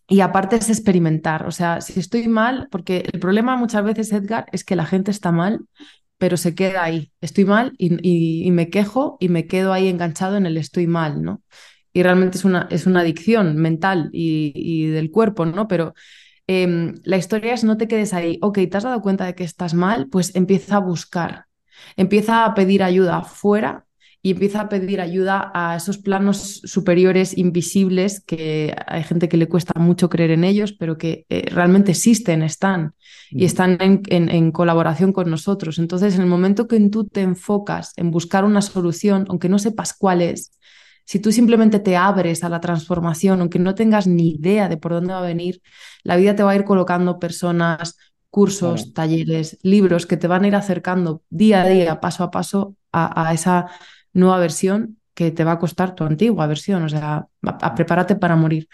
y 0.08 0.20
aparte 0.20 0.56
es 0.56 0.68
experimentar, 0.68 1.46
o 1.46 1.50
sea, 1.52 1.80
si 1.80 1.98
estoy 1.98 2.28
mal, 2.28 2.68
porque 2.70 3.08
el 3.12 3.20
problema 3.20 3.56
muchas 3.56 3.84
veces, 3.84 4.12
Edgar, 4.12 4.46
es 4.52 4.64
que 4.64 4.76
la 4.76 4.84
gente 4.86 5.10
está 5.10 5.32
mal, 5.32 5.60
pero 6.18 6.36
se 6.36 6.54
queda 6.54 6.82
ahí. 6.84 7.12
Estoy 7.20 7.44
mal 7.44 7.72
y, 7.78 8.46
y, 8.46 8.50
me 8.50 8.70
quejo 8.70 9.16
y 9.20 9.28
me 9.28 9.46
quedo 9.46 9.72
ahí 9.72 9.88
enganchado 9.88 10.36
en 10.36 10.46
el 10.46 10.56
estoy 10.56 10.86
mal, 10.86 11.22
¿no? 11.22 11.42
Y 11.92 12.02
realmente 12.02 12.38
es 12.38 12.44
una, 12.44 12.68
es 12.70 12.86
una 12.86 13.00
adicción 13.00 13.56
mental 13.56 14.10
y, 14.12 14.52
y 14.54 14.86
del 14.86 15.10
cuerpo, 15.10 15.46
¿no? 15.46 15.68
Pero 15.68 15.94
Em, 16.46 16.94
la 17.04 17.16
historia 17.16 17.54
es 17.54 17.64
no 17.64 17.76
te 17.76 17.88
quedes 17.88 18.14
ahí, 18.14 18.38
ok, 18.40 18.58
te 18.70 18.76
has 18.76 18.84
dado 18.84 19.02
cuenta 19.02 19.26
de 19.26 19.34
que 19.34 19.44
estás 19.44 19.74
mal, 19.74 20.08
pues 20.08 20.34
empieza 20.36 20.76
a 20.76 20.80
buscar, 20.80 21.46
empieza 21.96 22.44
a 22.44 22.54
pedir 22.54 22.82
ayuda 22.82 23.22
fuera 23.22 23.86
y 24.26 24.32
empieza 24.32 24.62
a 24.62 24.68
pedir 24.68 25.00
ayuda 25.00 25.52
a 25.54 25.76
esos 25.76 25.98
planos 25.98 26.60
superiores 26.64 27.38
invisibles 27.38 28.20
que 28.20 28.74
hay 28.86 29.04
gente 29.04 29.28
que 29.28 29.36
le 29.36 29.46
cuesta 29.46 29.78
mucho 29.78 30.08
creer 30.08 30.32
en 30.32 30.42
ellos, 30.42 30.72
pero 30.72 30.98
que 30.98 31.26
eh, 31.28 31.46
realmente 31.48 31.92
existen, 31.92 32.42
están 32.42 32.94
y 33.30 33.44
están 33.44 33.78
en, 33.80 34.50
colaboración 34.50 35.12
con 35.12 35.30
nosotros. 35.30 35.78
Entonces, 35.78 36.16
en 36.16 36.22
el 36.22 36.26
momento 36.26 36.66
que 36.66 36.80
tú 36.90 37.06
te 37.06 37.20
enfocas 37.20 37.92
en 37.96 38.10
buscar 38.10 38.44
una 38.44 38.62
solución, 38.62 39.26
aunque 39.28 39.48
no 39.48 39.60
sepas 39.60 39.94
cuál 39.96 40.22
es, 40.22 40.50
si 41.06 41.20
tú 41.20 41.32
simplemente 41.32 41.78
te 41.80 41.96
abres 41.96 42.44
a 42.44 42.50
la 42.50 42.60
transformación, 42.60 43.40
aunque 43.40 43.58
no 43.58 43.74
tengas 43.74 44.06
ni 44.06 44.32
idea 44.32 44.68
de 44.68 44.76
por 44.76 44.92
dónde 44.92 45.14
va 45.14 45.20
a 45.20 45.22
venir, 45.22 45.62
la 46.02 46.16
vida 46.16 46.36
te 46.36 46.42
va 46.42 46.50
a 46.50 46.56
ir 46.56 46.64
colocando 46.64 47.18
personas, 47.18 47.96
cursos, 48.28 48.92
talleres, 48.92 49.58
libros 49.62 50.04
que 50.04 50.18
te 50.18 50.26
van 50.28 50.44
a 50.44 50.48
ir 50.48 50.56
acercando 50.56 51.22
día 51.30 51.62
a 51.62 51.68
día, 51.68 52.00
paso 52.00 52.24
a 52.24 52.30
paso, 52.30 52.76
a 52.92 53.32
esa 53.32 53.66
nueva 54.12 54.38
versión 54.38 54.98
que 55.16 55.30
te 55.30 55.44
va 55.44 55.52
a 55.52 55.58
costar 55.58 55.94
tu 55.94 56.04
antigua 56.04 56.46
versión, 56.46 56.84
o 56.84 56.88
sea, 56.90 57.26
a, 57.42 57.74
prepárate 57.74 58.16
para 58.16 58.36
morir. 58.36 58.68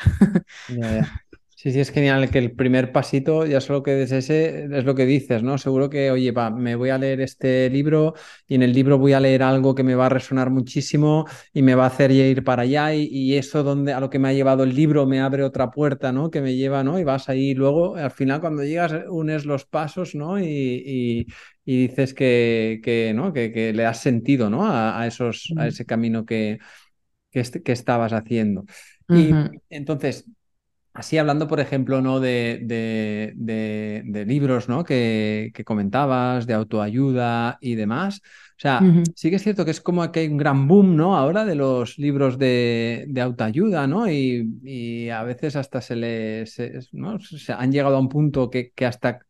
Sí, 1.62 1.70
sí, 1.70 1.78
es 1.78 1.92
genial 1.92 2.28
que 2.28 2.40
el 2.40 2.50
primer 2.50 2.90
pasito, 2.90 3.46
ya 3.46 3.60
solo 3.60 3.84
que 3.84 4.02
es 4.02 4.10
ese, 4.10 4.64
es 4.64 4.84
lo 4.84 4.96
que 4.96 5.06
dices, 5.06 5.44
¿no? 5.44 5.58
Seguro 5.58 5.88
que, 5.88 6.10
oye, 6.10 6.32
va, 6.32 6.50
me 6.50 6.74
voy 6.74 6.90
a 6.90 6.98
leer 6.98 7.20
este 7.20 7.70
libro 7.70 8.14
y 8.48 8.56
en 8.56 8.64
el 8.64 8.72
libro 8.72 8.98
voy 8.98 9.12
a 9.12 9.20
leer 9.20 9.44
algo 9.44 9.72
que 9.72 9.84
me 9.84 9.94
va 9.94 10.06
a 10.06 10.08
resonar 10.08 10.50
muchísimo 10.50 11.24
y 11.52 11.62
me 11.62 11.76
va 11.76 11.84
a 11.84 11.86
hacer 11.86 12.10
ir 12.10 12.42
para 12.42 12.62
allá 12.62 12.92
y, 12.94 13.36
eso 13.36 13.62
donde, 13.62 13.92
a 13.92 14.00
lo 14.00 14.10
que 14.10 14.18
me 14.18 14.28
ha 14.28 14.32
llevado 14.32 14.64
el 14.64 14.74
libro 14.74 15.06
me 15.06 15.20
abre 15.20 15.44
otra 15.44 15.70
puerta, 15.70 16.10
¿no? 16.10 16.32
Que 16.32 16.40
me 16.40 16.56
lleva, 16.56 16.82
¿no? 16.82 16.98
Y 16.98 17.04
vas 17.04 17.28
ahí 17.28 17.54
luego, 17.54 17.94
al 17.94 18.10
final 18.10 18.40
cuando 18.40 18.64
llegas, 18.64 18.92
unes 19.08 19.44
los 19.46 19.64
pasos, 19.64 20.16
¿no? 20.16 20.40
Y, 20.40 21.28
dices 21.64 22.12
que, 22.12 22.80
que 22.82 23.12
¿no? 23.14 23.32
Que, 23.32 23.72
le 23.72 23.86
has 23.86 24.00
sentido, 24.00 24.50
¿no? 24.50 24.66
A, 24.68 25.06
esos, 25.06 25.52
a 25.56 25.68
ese 25.68 25.86
camino 25.86 26.26
que, 26.26 26.58
que, 27.30 27.44
que 27.64 27.72
estabas 27.72 28.12
haciendo. 28.12 28.64
Y 29.08 29.30
entonces, 29.70 30.26
Así 30.94 31.16
hablando, 31.16 31.48
por 31.48 31.58
ejemplo, 31.58 32.02
¿no? 32.02 32.20
de, 32.20 32.60
de, 32.62 34.24
libros 34.26 34.68
¿no? 34.68 34.84
que, 34.84 35.52
comentabas, 35.64 36.46
de 36.46 36.52
autoayuda 36.52 37.56
y 37.62 37.76
demás. 37.76 38.20
O 38.22 38.62
sea, 38.62 38.80
sí 39.14 39.30
que 39.30 39.36
es 39.36 39.42
cierto 39.42 39.64
que 39.64 39.70
es 39.70 39.80
como 39.80 40.12
que 40.12 40.20
hay 40.20 40.28
un 40.28 40.36
gran 40.36 40.68
boom 40.68 40.94
¿no? 40.94 41.16
ahora 41.16 41.46
de 41.46 41.54
los 41.54 41.98
libros 41.98 42.38
de, 42.38 43.10
autoayuda, 43.20 43.86
¿no? 43.86 44.10
Y, 44.10 45.08
a 45.08 45.24
veces 45.24 45.56
hasta 45.56 45.80
se 45.80 45.96
les 45.96 46.58
¿no? 46.92 47.18
se 47.18 47.52
han 47.52 47.72
llegado 47.72 47.96
a 47.96 48.00
un 48.00 48.10
punto 48.10 48.50
que, 48.50 48.72
hasta, 48.86 49.20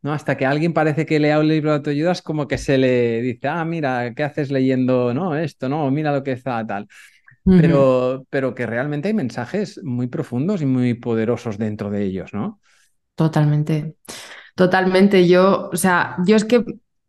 ¿no? 0.00 0.12
hasta 0.14 0.38
que 0.38 0.46
alguien 0.46 0.72
parece 0.72 1.04
que 1.04 1.20
lea 1.20 1.38
un 1.38 1.48
libro 1.48 1.70
de 1.70 1.76
autoayuda 1.76 2.12
es 2.12 2.22
como 2.22 2.48
que 2.48 2.56
se 2.56 2.78
le 2.78 3.20
dice, 3.20 3.46
ah, 3.48 3.64
mira, 3.66 4.14
¿qué 4.14 4.22
haces 4.24 4.50
leyendo 4.50 5.12
¿no? 5.12 5.36
esto? 5.36 5.68
¿no? 5.68 5.90
Mira 5.90 6.12
lo 6.12 6.22
que 6.24 6.32
está 6.32 6.66
tal 6.66 6.88
pero, 7.44 8.26
pero 8.30 8.54
que 8.54 8.66
realmente 8.66 9.08
hay 9.08 9.14
mensajes 9.14 9.80
muy 9.84 10.06
profundos 10.06 10.62
y 10.62 10.66
muy 10.66 10.94
poderosos 10.94 11.58
dentro 11.58 11.90
de 11.90 12.04
ellos, 12.04 12.32
¿no? 12.32 12.60
Totalmente, 13.14 13.96
totalmente. 14.54 15.28
Yo, 15.28 15.68
o 15.72 15.76
sea, 15.76 16.16
yo 16.26 16.36
es 16.36 16.44
que 16.46 16.60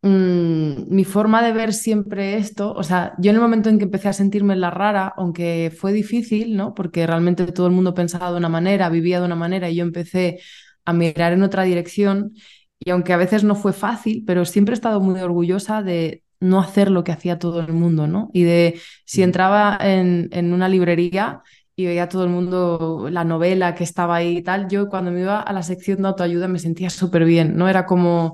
mm, 0.01 0.93
mi 0.93 1.05
forma 1.05 1.41
de 1.41 1.53
ver 1.53 1.73
siempre 1.73 2.35
esto, 2.35 2.73
o 2.73 2.83
sea, 2.83 3.13
yo 3.17 3.31
en 3.31 3.37
el 3.37 3.41
momento 3.41 3.69
en 3.69 3.77
que 3.77 3.85
empecé 3.85 4.09
a 4.09 4.13
sentirme 4.13 4.57
la 4.57 4.71
rara, 4.71 5.13
aunque 5.15 5.73
fue 5.75 5.93
difícil, 5.93 6.57
¿no? 6.57 6.73
Porque 6.73 7.07
realmente 7.07 7.47
todo 7.47 7.67
el 7.67 7.73
mundo 7.73 7.93
pensaba 7.93 8.31
de 8.31 8.37
una 8.37 8.49
manera, 8.49 8.89
vivía 8.89 9.19
de 9.21 9.25
una 9.25 9.35
manera 9.35 9.69
y 9.69 9.75
yo 9.75 9.83
empecé 9.83 10.39
a 10.83 10.91
mirar 10.91 11.31
en 11.31 11.43
otra 11.43 11.63
dirección. 11.63 12.33
Y 12.77 12.89
aunque 12.91 13.13
a 13.13 13.17
veces 13.17 13.45
no 13.45 13.55
fue 13.55 13.71
fácil, 13.71 14.23
pero 14.27 14.43
siempre 14.43 14.73
he 14.73 14.75
estado 14.75 14.99
muy 14.99 15.19
orgullosa 15.21 15.81
de, 15.81 16.24
no 16.39 16.59
hacer 16.59 16.91
lo 16.91 17.03
que 17.03 17.11
hacía 17.11 17.39
todo 17.39 17.59
el 17.61 17.73
mundo, 17.73 18.07
¿no? 18.07 18.29
Y 18.33 18.43
de 18.43 18.79
si 19.05 19.23
entraba 19.23 19.77
en, 19.81 20.29
en 20.31 20.53
una 20.53 20.69
librería 20.69 21.41
y 21.75 21.85
veía 21.85 22.07
todo 22.09 22.23
el 22.23 22.29
mundo 22.29 23.07
la 23.11 23.23
novela 23.23 23.75
que 23.75 23.83
estaba 23.83 24.15
ahí 24.17 24.37
y 24.37 24.41
tal, 24.43 24.67
yo 24.69 24.87
cuando 24.89 25.11
me 25.11 25.21
iba 25.21 25.39
a 25.41 25.53
la 25.53 25.63
sección 25.63 26.01
de 26.01 26.07
autoayuda 26.07 26.47
me 26.47 26.59
sentía 26.59 26.89
súper 26.89 27.25
bien, 27.25 27.55
¿no? 27.57 27.67
Era 27.67 27.85
como, 27.85 28.33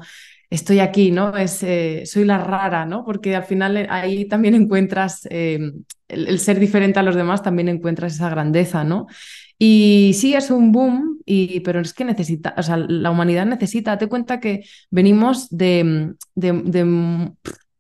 estoy 0.52 0.80
aquí, 0.80 1.12
¿no? 1.12 1.36
Es, 1.36 1.64
eh, 1.64 2.04
soy 2.06 2.26
la 2.26 2.38
rara, 2.38 2.86
¿no? 2.86 3.04
Porque 3.06 3.36
al 3.36 3.46
final 3.46 3.78
eh, 3.78 3.88
ahí 3.90 4.26
también 4.26 4.54
encuentras, 4.54 5.22
em, 5.32 5.84
el, 6.08 6.40
ser 6.40 6.60
diferente 6.60 7.00
a 7.00 7.04
los 7.04 7.16
demás, 7.16 7.42
también 7.42 7.70
encuentras 7.70 8.14
esa 8.14 8.30
grandeza, 8.30 8.84
¿no? 8.84 9.08
Y 9.58 10.14
sí, 10.16 10.34
es 10.34 10.52
un 10.52 10.72
boom, 10.72 11.20
y, 11.26 11.62
pero 11.62 11.80
es 11.80 11.94
que 11.94 12.04
necesita, 12.04 12.54
o 12.58 12.64
sea, 12.64 12.78
la 12.78 13.12
humanidad 13.12 13.46
necesita, 13.46 13.92
date 13.92 14.08
cuenta 14.08 14.40
que 14.40 14.66
venimos 14.90 15.50
de, 15.50 16.14
de 16.36 16.52
de, 16.66 17.32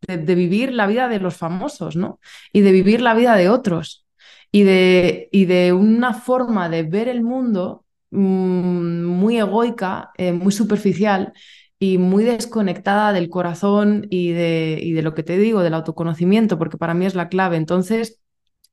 vivir 0.07 0.73
la 0.73 0.87
vida 0.87 1.07
de 1.07 1.19
los 1.19 1.35
famosos, 1.37 1.95
¿no? 1.95 2.19
Y 2.53 2.61
de 2.61 2.71
vivir 2.71 3.01
la 3.01 3.13
vida 3.13 3.35
de 3.35 3.49
otros. 3.49 4.05
Y 4.51 4.63
de, 4.63 5.29
y 5.31 5.45
de 5.45 5.71
una 5.73 6.13
forma 6.13 6.67
de 6.69 6.83
ver 6.83 7.07
el 7.07 7.23
mundo 7.23 7.85
mm, 8.11 9.03
muy 9.03 9.37
egoica, 9.39 10.11
eh, 10.17 10.33
muy 10.33 10.51
superficial 10.51 11.33
y 11.79 11.97
muy 11.97 12.23
desconectada 12.23 13.13
del 13.13 13.29
corazón 13.29 14.07
y 14.09 14.31
de, 14.33 14.79
y 14.81 14.91
de 14.93 15.01
lo 15.01 15.13
que 15.15 15.23
te 15.23 15.37
digo, 15.37 15.63
del 15.63 15.73
autoconocimiento, 15.73 16.57
porque 16.57 16.77
para 16.77 16.93
mí 16.93 17.05
es 17.05 17.15
la 17.15 17.29
clave. 17.29 17.57
Entonces, 17.57 18.19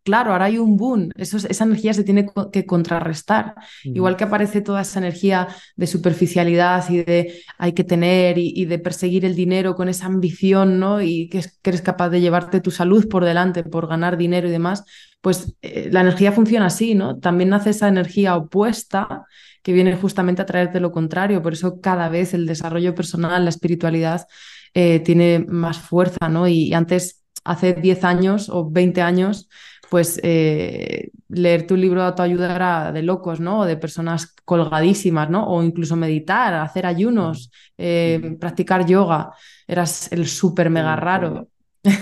claro, 0.09 0.33
ahora 0.33 0.47
hay 0.47 0.57
un 0.57 0.79
boom, 0.79 1.11
esa 1.17 1.65
energía 1.65 1.93
se 1.93 2.03
tiene 2.03 2.25
que 2.51 2.65
contrarrestar. 2.65 3.55
Igual 3.85 4.17
que 4.17 4.25
aparece 4.25 4.63
toda 4.63 4.81
esa 4.81 5.01
energía 5.01 5.49
de 5.77 5.87
superficialidad 5.87 6.89
y 6.89 7.03
de 7.03 7.43
hay 7.59 7.75
que 7.75 7.85
tener 7.85 8.39
y, 8.39 8.65
de 8.65 8.79
perseguir 8.79 9.27
el 9.27 9.35
dinero 9.35 9.75
con 9.75 9.91
esa 9.91 10.07
ambición, 10.07 10.79
¿no? 10.81 11.03
Y 11.03 11.29
que, 11.29 11.45
eres 11.63 11.83
capaz 11.83 12.09
de 12.09 12.23
llevarte 12.23 12.63
tu 12.63 12.71
salud 12.71 13.07
por 13.07 13.23
delante 13.27 13.65
por 13.65 13.87
ganar 13.87 14.17
dinero 14.17 14.49
y 14.49 14.51
demás, 14.51 14.83
pues 15.21 15.55
eh, 15.61 15.91
la 15.93 16.01
energía 16.01 16.33
funciona 16.33 16.67
así, 16.67 16.95
¿no? 16.95 17.19
También 17.19 17.51
nace 17.51 17.69
esa 17.69 17.89
energía 17.89 18.35
opuesta 18.35 19.27
que 19.63 19.75
viene 19.75 19.95
justamente 19.95 20.41
a 20.41 20.47
traerte 20.47 20.81
lo 20.81 20.91
contrario. 20.91 21.43
Por 21.43 21.53
eso 21.53 21.83
cada 21.83 22.09
vez 22.09 22.33
el 22.33 22.47
desarrollo 22.47 22.95
personal, 22.95 23.45
la 23.45 23.51
espiritualidad 23.51 24.27
eh, 24.73 25.01
tiene 25.01 25.45
más 25.47 25.79
fuerza, 25.79 26.31
¿no? 26.31 26.49
Y, 26.49 26.69
y 26.69 26.73
antes, 26.73 27.27
hace 27.45 27.75
10 27.75 28.05
años 28.05 28.49
o 28.49 28.71
20 28.71 29.03
años, 29.03 29.49
pues 29.91 30.21
eh, 30.23 31.11
leer 31.29 31.67
tu 31.67 31.77
libro 31.77 32.01
de 32.01 32.09
autoayuda 32.09 32.55
era 32.55 32.93
de 32.93 33.03
locos, 33.03 33.41
¿no? 33.41 33.61
O 33.61 33.65
de 33.65 33.77
personas 33.77 34.35
colgadísimas, 34.45 35.31
¿no? 35.31 35.47
O 35.47 35.63
incluso 35.63 35.97
meditar, 35.97 36.55
hacer 36.55 36.87
ayunos, 36.87 37.51
eh, 37.77 38.37
practicar 38.41 38.87
yoga. 38.87 39.33
Eras 39.67 40.11
el 40.13 40.27
súper 40.27 40.71
mega 40.71 40.97
raro. 40.97 41.49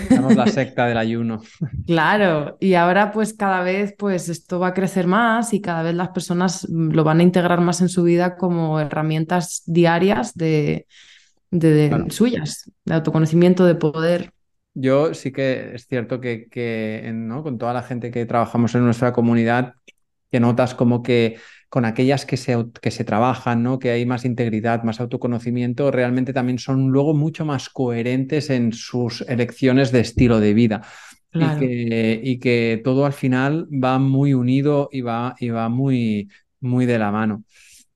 Somos 0.09 0.35
la 0.35 0.47
secta 0.47 0.87
del 0.87 0.97
ayuno. 0.97 1.41
Claro, 1.85 2.57
y 2.59 2.73
ahora 2.73 3.11
pues 3.11 3.33
cada 3.33 3.61
vez 3.61 3.93
pues 3.97 4.29
esto 4.29 4.59
va 4.59 4.67
a 4.67 4.73
crecer 4.73 5.07
más 5.07 5.53
y 5.53 5.61
cada 5.61 5.83
vez 5.83 5.95
las 5.95 6.09
personas 6.09 6.67
lo 6.69 7.03
van 7.03 7.19
a 7.19 7.23
integrar 7.23 7.61
más 7.61 7.81
en 7.81 7.89
su 7.89 8.03
vida 8.03 8.35
como 8.37 8.79
herramientas 8.79 9.63
diarias 9.65 10.33
de, 10.35 10.87
suyas, 12.09 12.71
de 12.85 12.93
autoconocimiento, 12.95 13.65
de 13.65 13.75
poder. 13.75 14.31
Yo 14.79 15.15
sí 15.15 15.31
que 15.31 15.71
es 15.73 15.87
cierto 15.87 16.21
que, 16.21 17.11
¿no? 17.11 17.41
con 17.41 17.57
toda 17.57 17.73
la 17.73 17.81
gente 17.81 18.11
que 18.11 18.27
trabajamos 18.27 18.75
en 18.75 18.85
nuestra 18.85 19.11
comunidad, 19.11 19.73
que 20.29 20.39
notas 20.39 20.75
como 20.75 21.01
que 21.01 21.37
con 21.67 21.83
aquellas 21.83 22.27
que 22.27 22.37
se, 22.37 22.55
que 22.79 22.91
se 22.91 23.03
trabajan, 23.03 23.63
¿no? 23.63 23.79
que 23.79 23.89
hay 23.89 24.05
más 24.05 24.23
integridad, 24.23 24.83
más 24.83 24.99
autoconocimiento, 25.01 25.89
realmente 25.89 26.31
también 26.31 26.59
son 26.59 26.89
luego 26.89 27.15
mucho 27.15 27.43
más 27.43 27.69
coherentes 27.69 28.51
en 28.51 28.71
sus 28.71 29.21
elecciones 29.21 29.91
de 29.91 30.01
estilo 30.01 30.39
de 30.39 30.53
vida. 30.53 30.83
Y, 31.31 32.37
que, 32.39 32.79
todo 32.83 33.07
al 33.07 33.13
final 33.13 33.67
va 33.71 33.97
muy 33.97 34.35
unido 34.35 34.89
y 34.91 35.01
va, 35.01 35.35
y 35.39 35.49
va 35.49 35.69
muy, 35.69 36.29
muy 36.59 36.85
de 36.85 36.99
la 36.99 37.11
mano. 37.11 37.43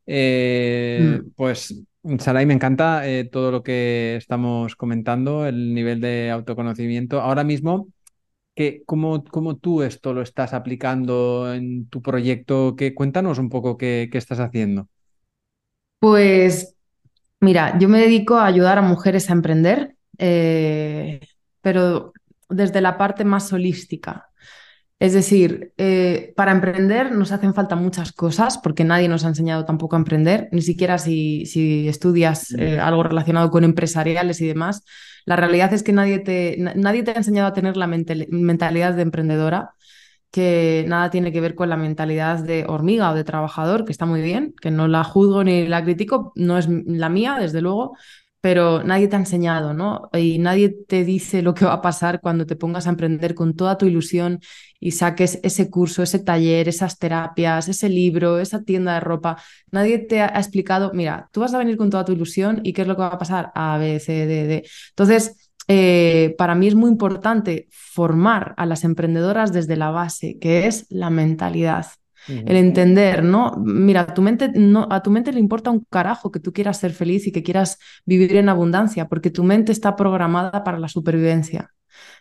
Eh, 0.07 1.21
mm. 1.21 1.29
Pues 1.35 1.75
Saray, 2.17 2.47
me 2.47 2.55
encanta 2.55 3.07
eh, 3.07 3.25
todo 3.25 3.51
lo 3.51 3.61
que 3.61 4.15
estamos 4.15 4.75
comentando, 4.75 5.45
el 5.45 5.75
nivel 5.75 6.01
de 6.01 6.31
autoconocimiento. 6.31 7.21
Ahora 7.21 7.43
mismo, 7.43 7.89
que, 8.55 8.81
¿cómo, 8.87 9.23
¿cómo, 9.23 9.57
tú 9.57 9.83
esto 9.83 10.11
lo 10.11 10.23
estás 10.23 10.53
aplicando 10.53 11.53
en 11.53 11.87
tu 11.89 12.01
proyecto? 12.01 12.75
Que, 12.75 12.95
cuéntanos 12.95 13.37
un 13.37 13.49
poco 13.49 13.77
qué, 13.77 14.09
estás 14.13 14.39
haciendo. 14.39 14.87
Pues 15.99 16.75
mira, 17.39 17.77
yo 17.77 17.87
me 17.87 17.99
dedico 17.99 18.37
a 18.37 18.47
ayudar 18.47 18.79
a 18.79 18.81
mujeres 18.81 19.29
a 19.29 19.33
emprender, 19.33 19.95
eh, 20.17 21.19
pero 21.61 22.13
desde 22.49 22.81
la 22.81 22.97
parte 22.97 23.23
más 23.25 23.53
holística. 23.53 24.30
Es 25.01 25.13
decir, 25.13 25.73
eh, 25.77 26.31
para 26.35 26.51
emprender 26.51 27.11
nos 27.11 27.31
hacen 27.31 27.55
falta 27.55 27.75
muchas 27.75 28.11
cosas 28.11 28.59
porque 28.59 28.83
nadie 28.83 29.07
nos 29.07 29.25
ha 29.25 29.29
enseñado 29.29 29.65
tampoco 29.65 29.95
a 29.95 29.99
emprender, 29.99 30.47
ni 30.51 30.61
siquiera 30.61 30.99
si, 30.99 31.47
si 31.47 31.87
estudias 31.87 32.51
eh, 32.51 32.79
algo 32.79 33.01
relacionado 33.01 33.49
con 33.49 33.63
empresariales 33.63 34.39
y 34.41 34.45
demás. 34.45 34.83
La 35.25 35.37
realidad 35.37 35.73
es 35.73 35.81
que 35.81 35.91
nadie 35.91 36.19
te, 36.19 36.55
nadie 36.75 37.01
te 37.01 37.09
ha 37.09 37.15
enseñado 37.15 37.47
a 37.47 37.53
tener 37.53 37.77
la 37.77 37.87
mentalidad 37.87 38.93
de 38.93 39.01
emprendedora 39.01 39.71
que 40.29 40.85
nada 40.87 41.09
tiene 41.09 41.31
que 41.31 41.41
ver 41.41 41.55
con 41.55 41.69
la 41.69 41.77
mentalidad 41.77 42.37
de 42.37 42.65
hormiga 42.67 43.09
o 43.09 43.15
de 43.15 43.23
trabajador, 43.23 43.85
que 43.85 43.91
está 43.91 44.05
muy 44.05 44.21
bien, 44.21 44.53
que 44.61 44.69
no 44.69 44.87
la 44.87 45.03
juzgo 45.03 45.43
ni 45.43 45.65
la 45.65 45.83
critico, 45.83 46.31
no 46.35 46.59
es 46.59 46.69
la 46.69 47.09
mía, 47.09 47.37
desde 47.39 47.61
luego, 47.61 47.97
pero 48.41 48.83
nadie 48.83 49.07
te 49.07 49.15
ha 49.15 49.19
enseñado, 49.19 49.73
¿no? 49.73 50.09
Y 50.13 50.39
nadie 50.39 50.69
te 50.69 51.05
dice 51.05 51.41
lo 51.43 51.53
que 51.53 51.65
va 51.65 51.73
a 51.73 51.81
pasar 51.81 52.21
cuando 52.21 52.45
te 52.45 52.55
pongas 52.55 52.87
a 52.87 52.89
emprender 52.89 53.35
con 53.35 53.55
toda 53.55 53.77
tu 53.77 53.85
ilusión 53.85 54.39
y 54.79 54.91
saques 54.91 55.39
ese 55.43 55.69
curso, 55.69 56.01
ese 56.01 56.19
taller, 56.19 56.67
esas 56.67 56.97
terapias, 56.97 57.69
ese 57.69 57.87
libro, 57.87 58.39
esa 58.39 58.63
tienda 58.63 58.95
de 58.95 58.99
ropa. 58.99 59.37
Nadie 59.71 59.99
te 59.99 60.21
ha 60.21 60.27
explicado, 60.39 60.91
mira, 60.93 61.29
tú 61.31 61.41
vas 61.41 61.53
a 61.53 61.59
venir 61.59 61.77
con 61.77 61.91
toda 61.91 62.03
tu 62.03 62.13
ilusión 62.13 62.61
y 62.63 62.73
qué 62.73 62.81
es 62.81 62.87
lo 62.87 62.95
que 62.95 63.01
va 63.01 63.07
a 63.09 63.17
pasar, 63.19 63.51
A, 63.53 63.77
B, 63.77 63.99
C, 63.99 64.25
D, 64.25 64.47
D. 64.47 64.63
Entonces, 64.89 65.51
eh, 65.67 66.35
para 66.37 66.55
mí 66.55 66.67
es 66.67 66.75
muy 66.75 66.89
importante 66.89 67.67
formar 67.71 68.53
a 68.57 68.65
las 68.65 68.83
emprendedoras 68.83 69.53
desde 69.53 69.77
la 69.77 69.91
base, 69.91 70.37
que 70.39 70.67
es 70.67 70.85
la 70.89 71.09
mentalidad. 71.11 71.85
El 72.27 72.55
entender, 72.55 73.23
¿no? 73.23 73.55
Mira, 73.57 74.01
a 74.01 74.13
tu, 74.13 74.21
mente, 74.21 74.49
no, 74.53 74.87
a 74.91 75.01
tu 75.01 75.11
mente 75.11 75.33
le 75.33 75.39
importa 75.39 75.71
un 75.71 75.85
carajo 75.89 76.31
que 76.31 76.39
tú 76.39 76.53
quieras 76.53 76.79
ser 76.79 76.93
feliz 76.93 77.27
y 77.27 77.31
que 77.31 77.43
quieras 77.43 77.79
vivir 78.05 78.35
en 78.35 78.49
abundancia, 78.49 79.07
porque 79.07 79.31
tu 79.31 79.43
mente 79.43 79.71
está 79.71 79.95
programada 79.95 80.63
para 80.63 80.79
la 80.79 80.87
supervivencia. 80.87 81.71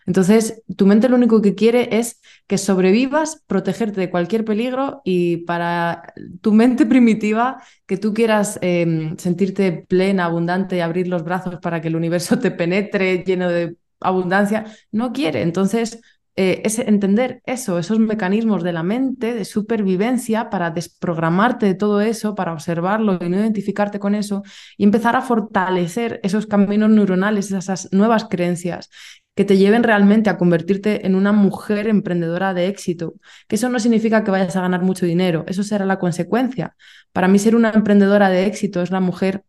Entonces, 0.06 0.62
tu 0.76 0.86
mente 0.86 1.08
lo 1.08 1.16
único 1.16 1.42
que 1.42 1.54
quiere 1.54 1.98
es 1.98 2.20
que 2.46 2.58
sobrevivas, 2.58 3.42
protegerte 3.46 4.00
de 4.00 4.10
cualquier 4.10 4.44
peligro 4.44 5.02
y 5.04 5.38
para 5.38 6.12
tu 6.40 6.52
mente 6.52 6.86
primitiva, 6.86 7.62
que 7.86 7.96
tú 7.96 8.14
quieras 8.14 8.58
em, 8.62 9.16
sentirte 9.18 9.84
plena, 9.88 10.24
abundante 10.26 10.76
y 10.76 10.80
abrir 10.80 11.08
los 11.08 11.24
brazos 11.24 11.56
para 11.60 11.80
que 11.80 11.88
el 11.88 11.96
universo 11.96 12.38
te 12.40 12.50
penetre 12.50 13.24
lleno 13.24 13.48
de 13.48 13.76
abundancia, 14.00 14.64
no 14.92 15.12
quiere. 15.12 15.42
Entonces, 15.42 16.00
eh, 16.42 16.62
es 16.64 16.78
entender 16.78 17.42
eso, 17.44 17.78
esos 17.78 17.98
mecanismos 17.98 18.62
de 18.62 18.72
la 18.72 18.82
mente 18.82 19.34
de 19.34 19.44
supervivencia 19.44 20.48
para 20.48 20.70
desprogramarte 20.70 21.66
de 21.66 21.74
todo 21.74 22.00
eso, 22.00 22.34
para 22.34 22.54
observarlo 22.54 23.18
y 23.20 23.28
no 23.28 23.36
identificarte 23.36 23.98
con 23.98 24.14
eso 24.14 24.42
y 24.78 24.84
empezar 24.84 25.16
a 25.16 25.20
fortalecer 25.20 26.18
esos 26.22 26.46
caminos 26.46 26.88
neuronales, 26.88 27.50
esas 27.52 27.92
nuevas 27.92 28.24
creencias 28.24 28.88
que 29.34 29.44
te 29.44 29.58
lleven 29.58 29.82
realmente 29.82 30.30
a 30.30 30.38
convertirte 30.38 31.06
en 31.06 31.14
una 31.14 31.32
mujer 31.32 31.86
emprendedora 31.88 32.54
de 32.54 32.68
éxito. 32.68 33.16
Que 33.46 33.56
eso 33.56 33.68
no 33.68 33.78
significa 33.78 34.24
que 34.24 34.30
vayas 34.30 34.56
a 34.56 34.62
ganar 34.62 34.80
mucho 34.80 35.04
dinero, 35.04 35.44
eso 35.46 35.62
será 35.62 35.84
la 35.84 35.98
consecuencia. 35.98 36.74
Para 37.12 37.28
mí 37.28 37.38
ser 37.38 37.54
una 37.54 37.68
emprendedora 37.68 38.30
de 38.30 38.46
éxito 38.46 38.80
es 38.80 38.90
la 38.90 39.00
mujer 39.00 39.44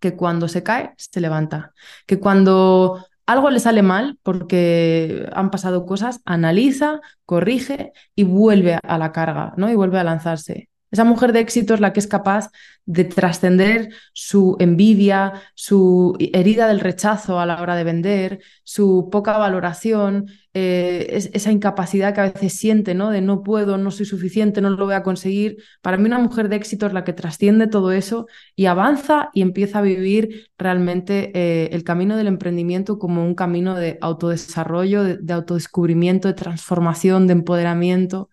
que 0.00 0.16
cuando 0.16 0.48
se 0.48 0.62
cae, 0.62 0.94
se 0.96 1.20
levanta, 1.20 1.74
que 2.06 2.18
cuando 2.18 3.04
algo 3.26 3.50
le 3.50 3.60
sale 3.60 3.82
mal 3.82 4.18
porque 4.22 5.28
han 5.32 5.50
pasado 5.50 5.86
cosas, 5.86 6.20
analiza, 6.24 7.00
corrige 7.26 7.92
y 8.14 8.24
vuelve 8.24 8.78
a 8.82 8.98
la 8.98 9.12
carga, 9.12 9.54
¿no? 9.56 9.70
Y 9.70 9.74
vuelve 9.74 9.98
a 9.98 10.04
lanzarse. 10.04 10.68
Esa 10.92 11.04
mujer 11.04 11.32
de 11.32 11.40
éxito 11.40 11.72
es 11.72 11.80
la 11.80 11.94
que 11.94 12.00
es 12.00 12.06
capaz 12.06 12.50
de 12.84 13.04
trascender 13.04 13.88
su 14.12 14.56
envidia, 14.60 15.32
su 15.54 16.14
herida 16.18 16.68
del 16.68 16.80
rechazo 16.80 17.40
a 17.40 17.46
la 17.46 17.62
hora 17.62 17.76
de 17.76 17.84
vender, 17.84 18.40
su 18.62 19.08
poca 19.10 19.38
valoración, 19.38 20.26
eh, 20.52 21.30
esa 21.32 21.50
incapacidad 21.50 22.14
que 22.14 22.20
a 22.20 22.30
veces 22.30 22.52
siente, 22.58 22.94
¿no? 22.94 23.08
De 23.10 23.22
no 23.22 23.42
puedo, 23.42 23.78
no 23.78 23.90
soy 23.90 24.04
suficiente, 24.04 24.60
no 24.60 24.68
lo 24.68 24.84
voy 24.84 24.94
a 24.94 25.02
conseguir. 25.02 25.56
Para 25.80 25.96
mí 25.96 26.04
una 26.04 26.18
mujer 26.18 26.50
de 26.50 26.56
éxito 26.56 26.86
es 26.86 26.92
la 26.92 27.04
que 27.04 27.14
trasciende 27.14 27.68
todo 27.68 27.90
eso 27.90 28.26
y 28.54 28.66
avanza 28.66 29.30
y 29.32 29.40
empieza 29.40 29.78
a 29.78 29.82
vivir 29.82 30.50
realmente 30.58 31.32
eh, 31.34 31.70
el 31.72 31.84
camino 31.84 32.18
del 32.18 32.26
emprendimiento 32.26 32.98
como 32.98 33.24
un 33.24 33.34
camino 33.34 33.76
de 33.76 33.96
autodesarrollo, 34.02 35.04
de, 35.04 35.16
de 35.16 35.32
autodescubrimiento, 35.32 36.28
de 36.28 36.34
transformación, 36.34 37.26
de 37.26 37.32
empoderamiento. 37.32 38.28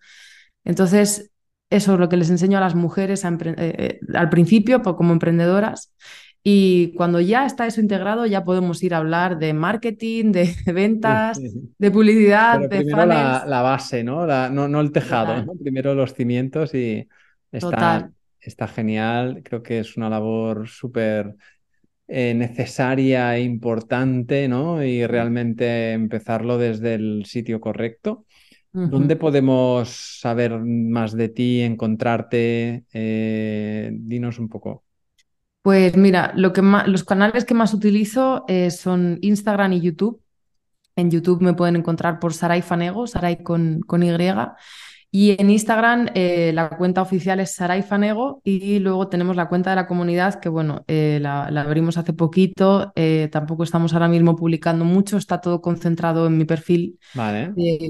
Entonces, 0.64 1.29
eso 1.70 1.94
es 1.94 2.00
lo 2.00 2.08
que 2.08 2.16
les 2.16 2.30
enseño 2.30 2.58
a 2.58 2.60
las 2.60 2.74
mujeres 2.74 3.24
eh, 3.24 3.30
eh, 3.56 4.00
al 4.14 4.28
principio 4.28 4.82
como 4.82 5.12
emprendedoras. 5.12 5.94
Y 6.42 6.94
cuando 6.94 7.20
ya 7.20 7.44
está 7.44 7.66
eso 7.66 7.80
integrado, 7.80 8.24
ya 8.26 8.44
podemos 8.44 8.82
ir 8.82 8.94
a 8.94 8.98
hablar 8.98 9.38
de 9.38 9.52
marketing, 9.52 10.32
de 10.32 10.54
ventas, 10.72 11.40
de 11.78 11.90
publicidad, 11.90 12.60
de 12.60 12.68
primero 12.68 13.06
la, 13.06 13.62
base, 13.62 14.02
¿no? 14.02 14.26
no, 14.50 14.80
el 14.80 14.90
tejado, 14.90 15.44
Primero 15.62 15.94
los 15.94 16.14
cimientos 16.14 16.74
y 16.74 17.06
está, 17.52 18.10
está 18.40 18.66
genial. 18.66 19.42
Creo 19.44 19.62
que 19.62 19.80
es 19.80 19.96
una 19.96 20.08
labor 20.08 20.66
súper 20.66 21.36
eh, 22.08 22.34
necesaria 22.34 23.36
e 23.36 23.42
importante, 23.42 24.48
¿no? 24.48 24.82
Y 24.82 25.06
realmente 25.06 25.92
empezarlo 25.92 26.58
desde 26.58 26.94
el 26.94 27.24
sitio 27.26 27.60
correcto. 27.60 28.24
¿Dónde 28.72 29.16
podemos 29.16 29.88
saber 30.20 30.58
más 30.60 31.12
de 31.12 31.28
ti, 31.28 31.60
encontrarte? 31.60 32.84
Eh, 32.92 33.90
dinos 33.92 34.38
un 34.38 34.48
poco. 34.48 34.84
Pues 35.62 35.96
mira, 35.96 36.32
lo 36.36 36.52
que 36.52 36.62
los 36.62 37.04
canales 37.04 37.44
que 37.44 37.54
más 37.54 37.74
utilizo 37.74 38.44
eh, 38.48 38.70
son 38.70 39.18
Instagram 39.20 39.72
y 39.74 39.80
YouTube. 39.80 40.22
En 40.96 41.10
YouTube 41.10 41.42
me 41.42 41.54
pueden 41.54 41.76
encontrar 41.76 42.18
por 42.20 42.32
Saray 42.32 42.62
Fanego, 42.62 43.06
Saray 43.06 43.42
con, 43.42 43.80
con 43.80 44.02
Y. 44.02 44.10
Y 45.12 45.40
en 45.40 45.50
Instagram 45.50 46.08
eh, 46.14 46.52
la 46.54 46.68
cuenta 46.70 47.02
oficial 47.02 47.40
es 47.40 47.52
Saray 47.56 47.82
Fanego 47.82 48.40
y 48.44 48.78
luego 48.78 49.08
tenemos 49.08 49.34
la 49.34 49.48
cuenta 49.48 49.70
de 49.70 49.76
la 49.76 49.88
comunidad 49.88 50.38
que 50.38 50.48
bueno, 50.48 50.84
eh, 50.86 51.18
la, 51.20 51.46
abrimos 51.46 51.98
hace 51.98 52.12
poquito, 52.12 52.92
eh, 52.94 53.28
tampoco 53.32 53.64
estamos 53.64 53.92
ahora 53.92 54.06
mismo 54.06 54.36
publicando 54.36 54.84
mucho, 54.84 55.16
está 55.16 55.40
todo 55.40 55.60
concentrado 55.60 56.28
en 56.28 56.38
mi 56.38 56.44
perfil 56.44 56.98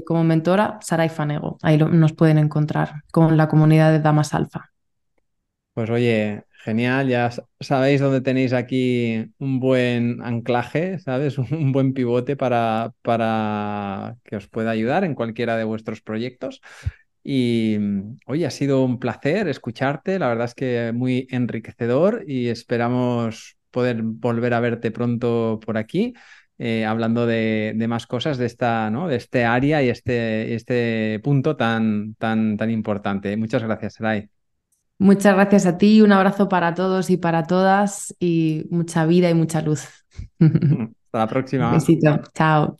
como 0.05 0.23
mentora, 0.23 0.79
Saray 0.81 1.09
Fanego, 1.09 1.59
ahí 1.61 1.77
nos 1.77 2.13
pueden 2.13 2.39
encontrar 2.39 3.03
con 3.11 3.37
la 3.37 3.47
comunidad 3.47 3.91
de 3.91 3.99
Damas 3.99 4.33
Alfa. 4.33 4.71
Pues 5.75 5.91
oye, 5.91 6.43
genial, 6.63 7.07
ya 7.07 7.29
sabéis 7.59 8.01
dónde 8.01 8.21
tenéis 8.21 8.51
aquí 8.51 9.31
un 9.37 9.59
buen 9.59 10.21
anclaje, 10.23 10.99
¿sabes? 10.99 11.37
Un 11.37 11.71
buen 11.71 11.93
pivote 11.93 12.35
para, 12.35 12.93
para 13.03 14.17
que 14.23 14.35
os 14.35 14.47
pueda 14.47 14.71
ayudar 14.71 15.03
en 15.03 15.15
cualquiera 15.15 15.55
de 15.55 15.63
vuestros 15.63 16.01
proyectos. 16.01 16.61
Y 17.23 17.77
hoy 18.25 18.45
ha 18.45 18.49
sido 18.49 18.83
un 18.83 18.99
placer 18.99 19.47
escucharte, 19.47 20.17
la 20.17 20.27
verdad 20.27 20.45
es 20.45 20.55
que 20.55 20.91
muy 20.93 21.27
enriquecedor 21.29 22.23
y 22.27 22.47
esperamos 22.47 23.57
poder 23.69 24.01
volver 24.01 24.53
a 24.53 24.59
verte 24.59 24.91
pronto 24.91 25.59
por 25.63 25.77
aquí, 25.77 26.13
eh, 26.57 26.85
hablando 26.85 27.25
de, 27.25 27.75
más 27.87 28.07
cosas 28.07 28.37
de 28.37 28.45
esta, 28.45 28.89
¿no? 28.89 29.07
de 29.07 29.15
este 29.15 29.45
área 29.45 29.81
y 29.83 29.89
este, 29.89 30.55
este 30.55 31.19
punto 31.23 31.55
tan, 31.55 32.15
tan, 32.15 32.57
tan 32.57 32.69
importante. 32.69 33.35
Muchas 33.37 33.63
gracias, 33.63 33.95
Sarai. 33.95 34.29
Muchas 34.99 35.33
gracias 35.33 35.65
a 35.65 35.77
ti, 35.79 36.01
un 36.01 36.11
abrazo 36.11 36.47
para 36.47 36.75
todos 36.75 37.09
y 37.09 37.17
para 37.17 37.43
todas 37.47 38.15
y 38.19 38.67
mucha 38.69 39.05
vida 39.07 39.29
y 39.31 39.33
mucha 39.33 39.61
luz. 39.61 39.87
Hasta 40.39 41.17
la 41.17 41.27
próxima. 41.27 41.67
Un 41.67 41.73
besito, 41.79 42.21
chao. 42.35 42.77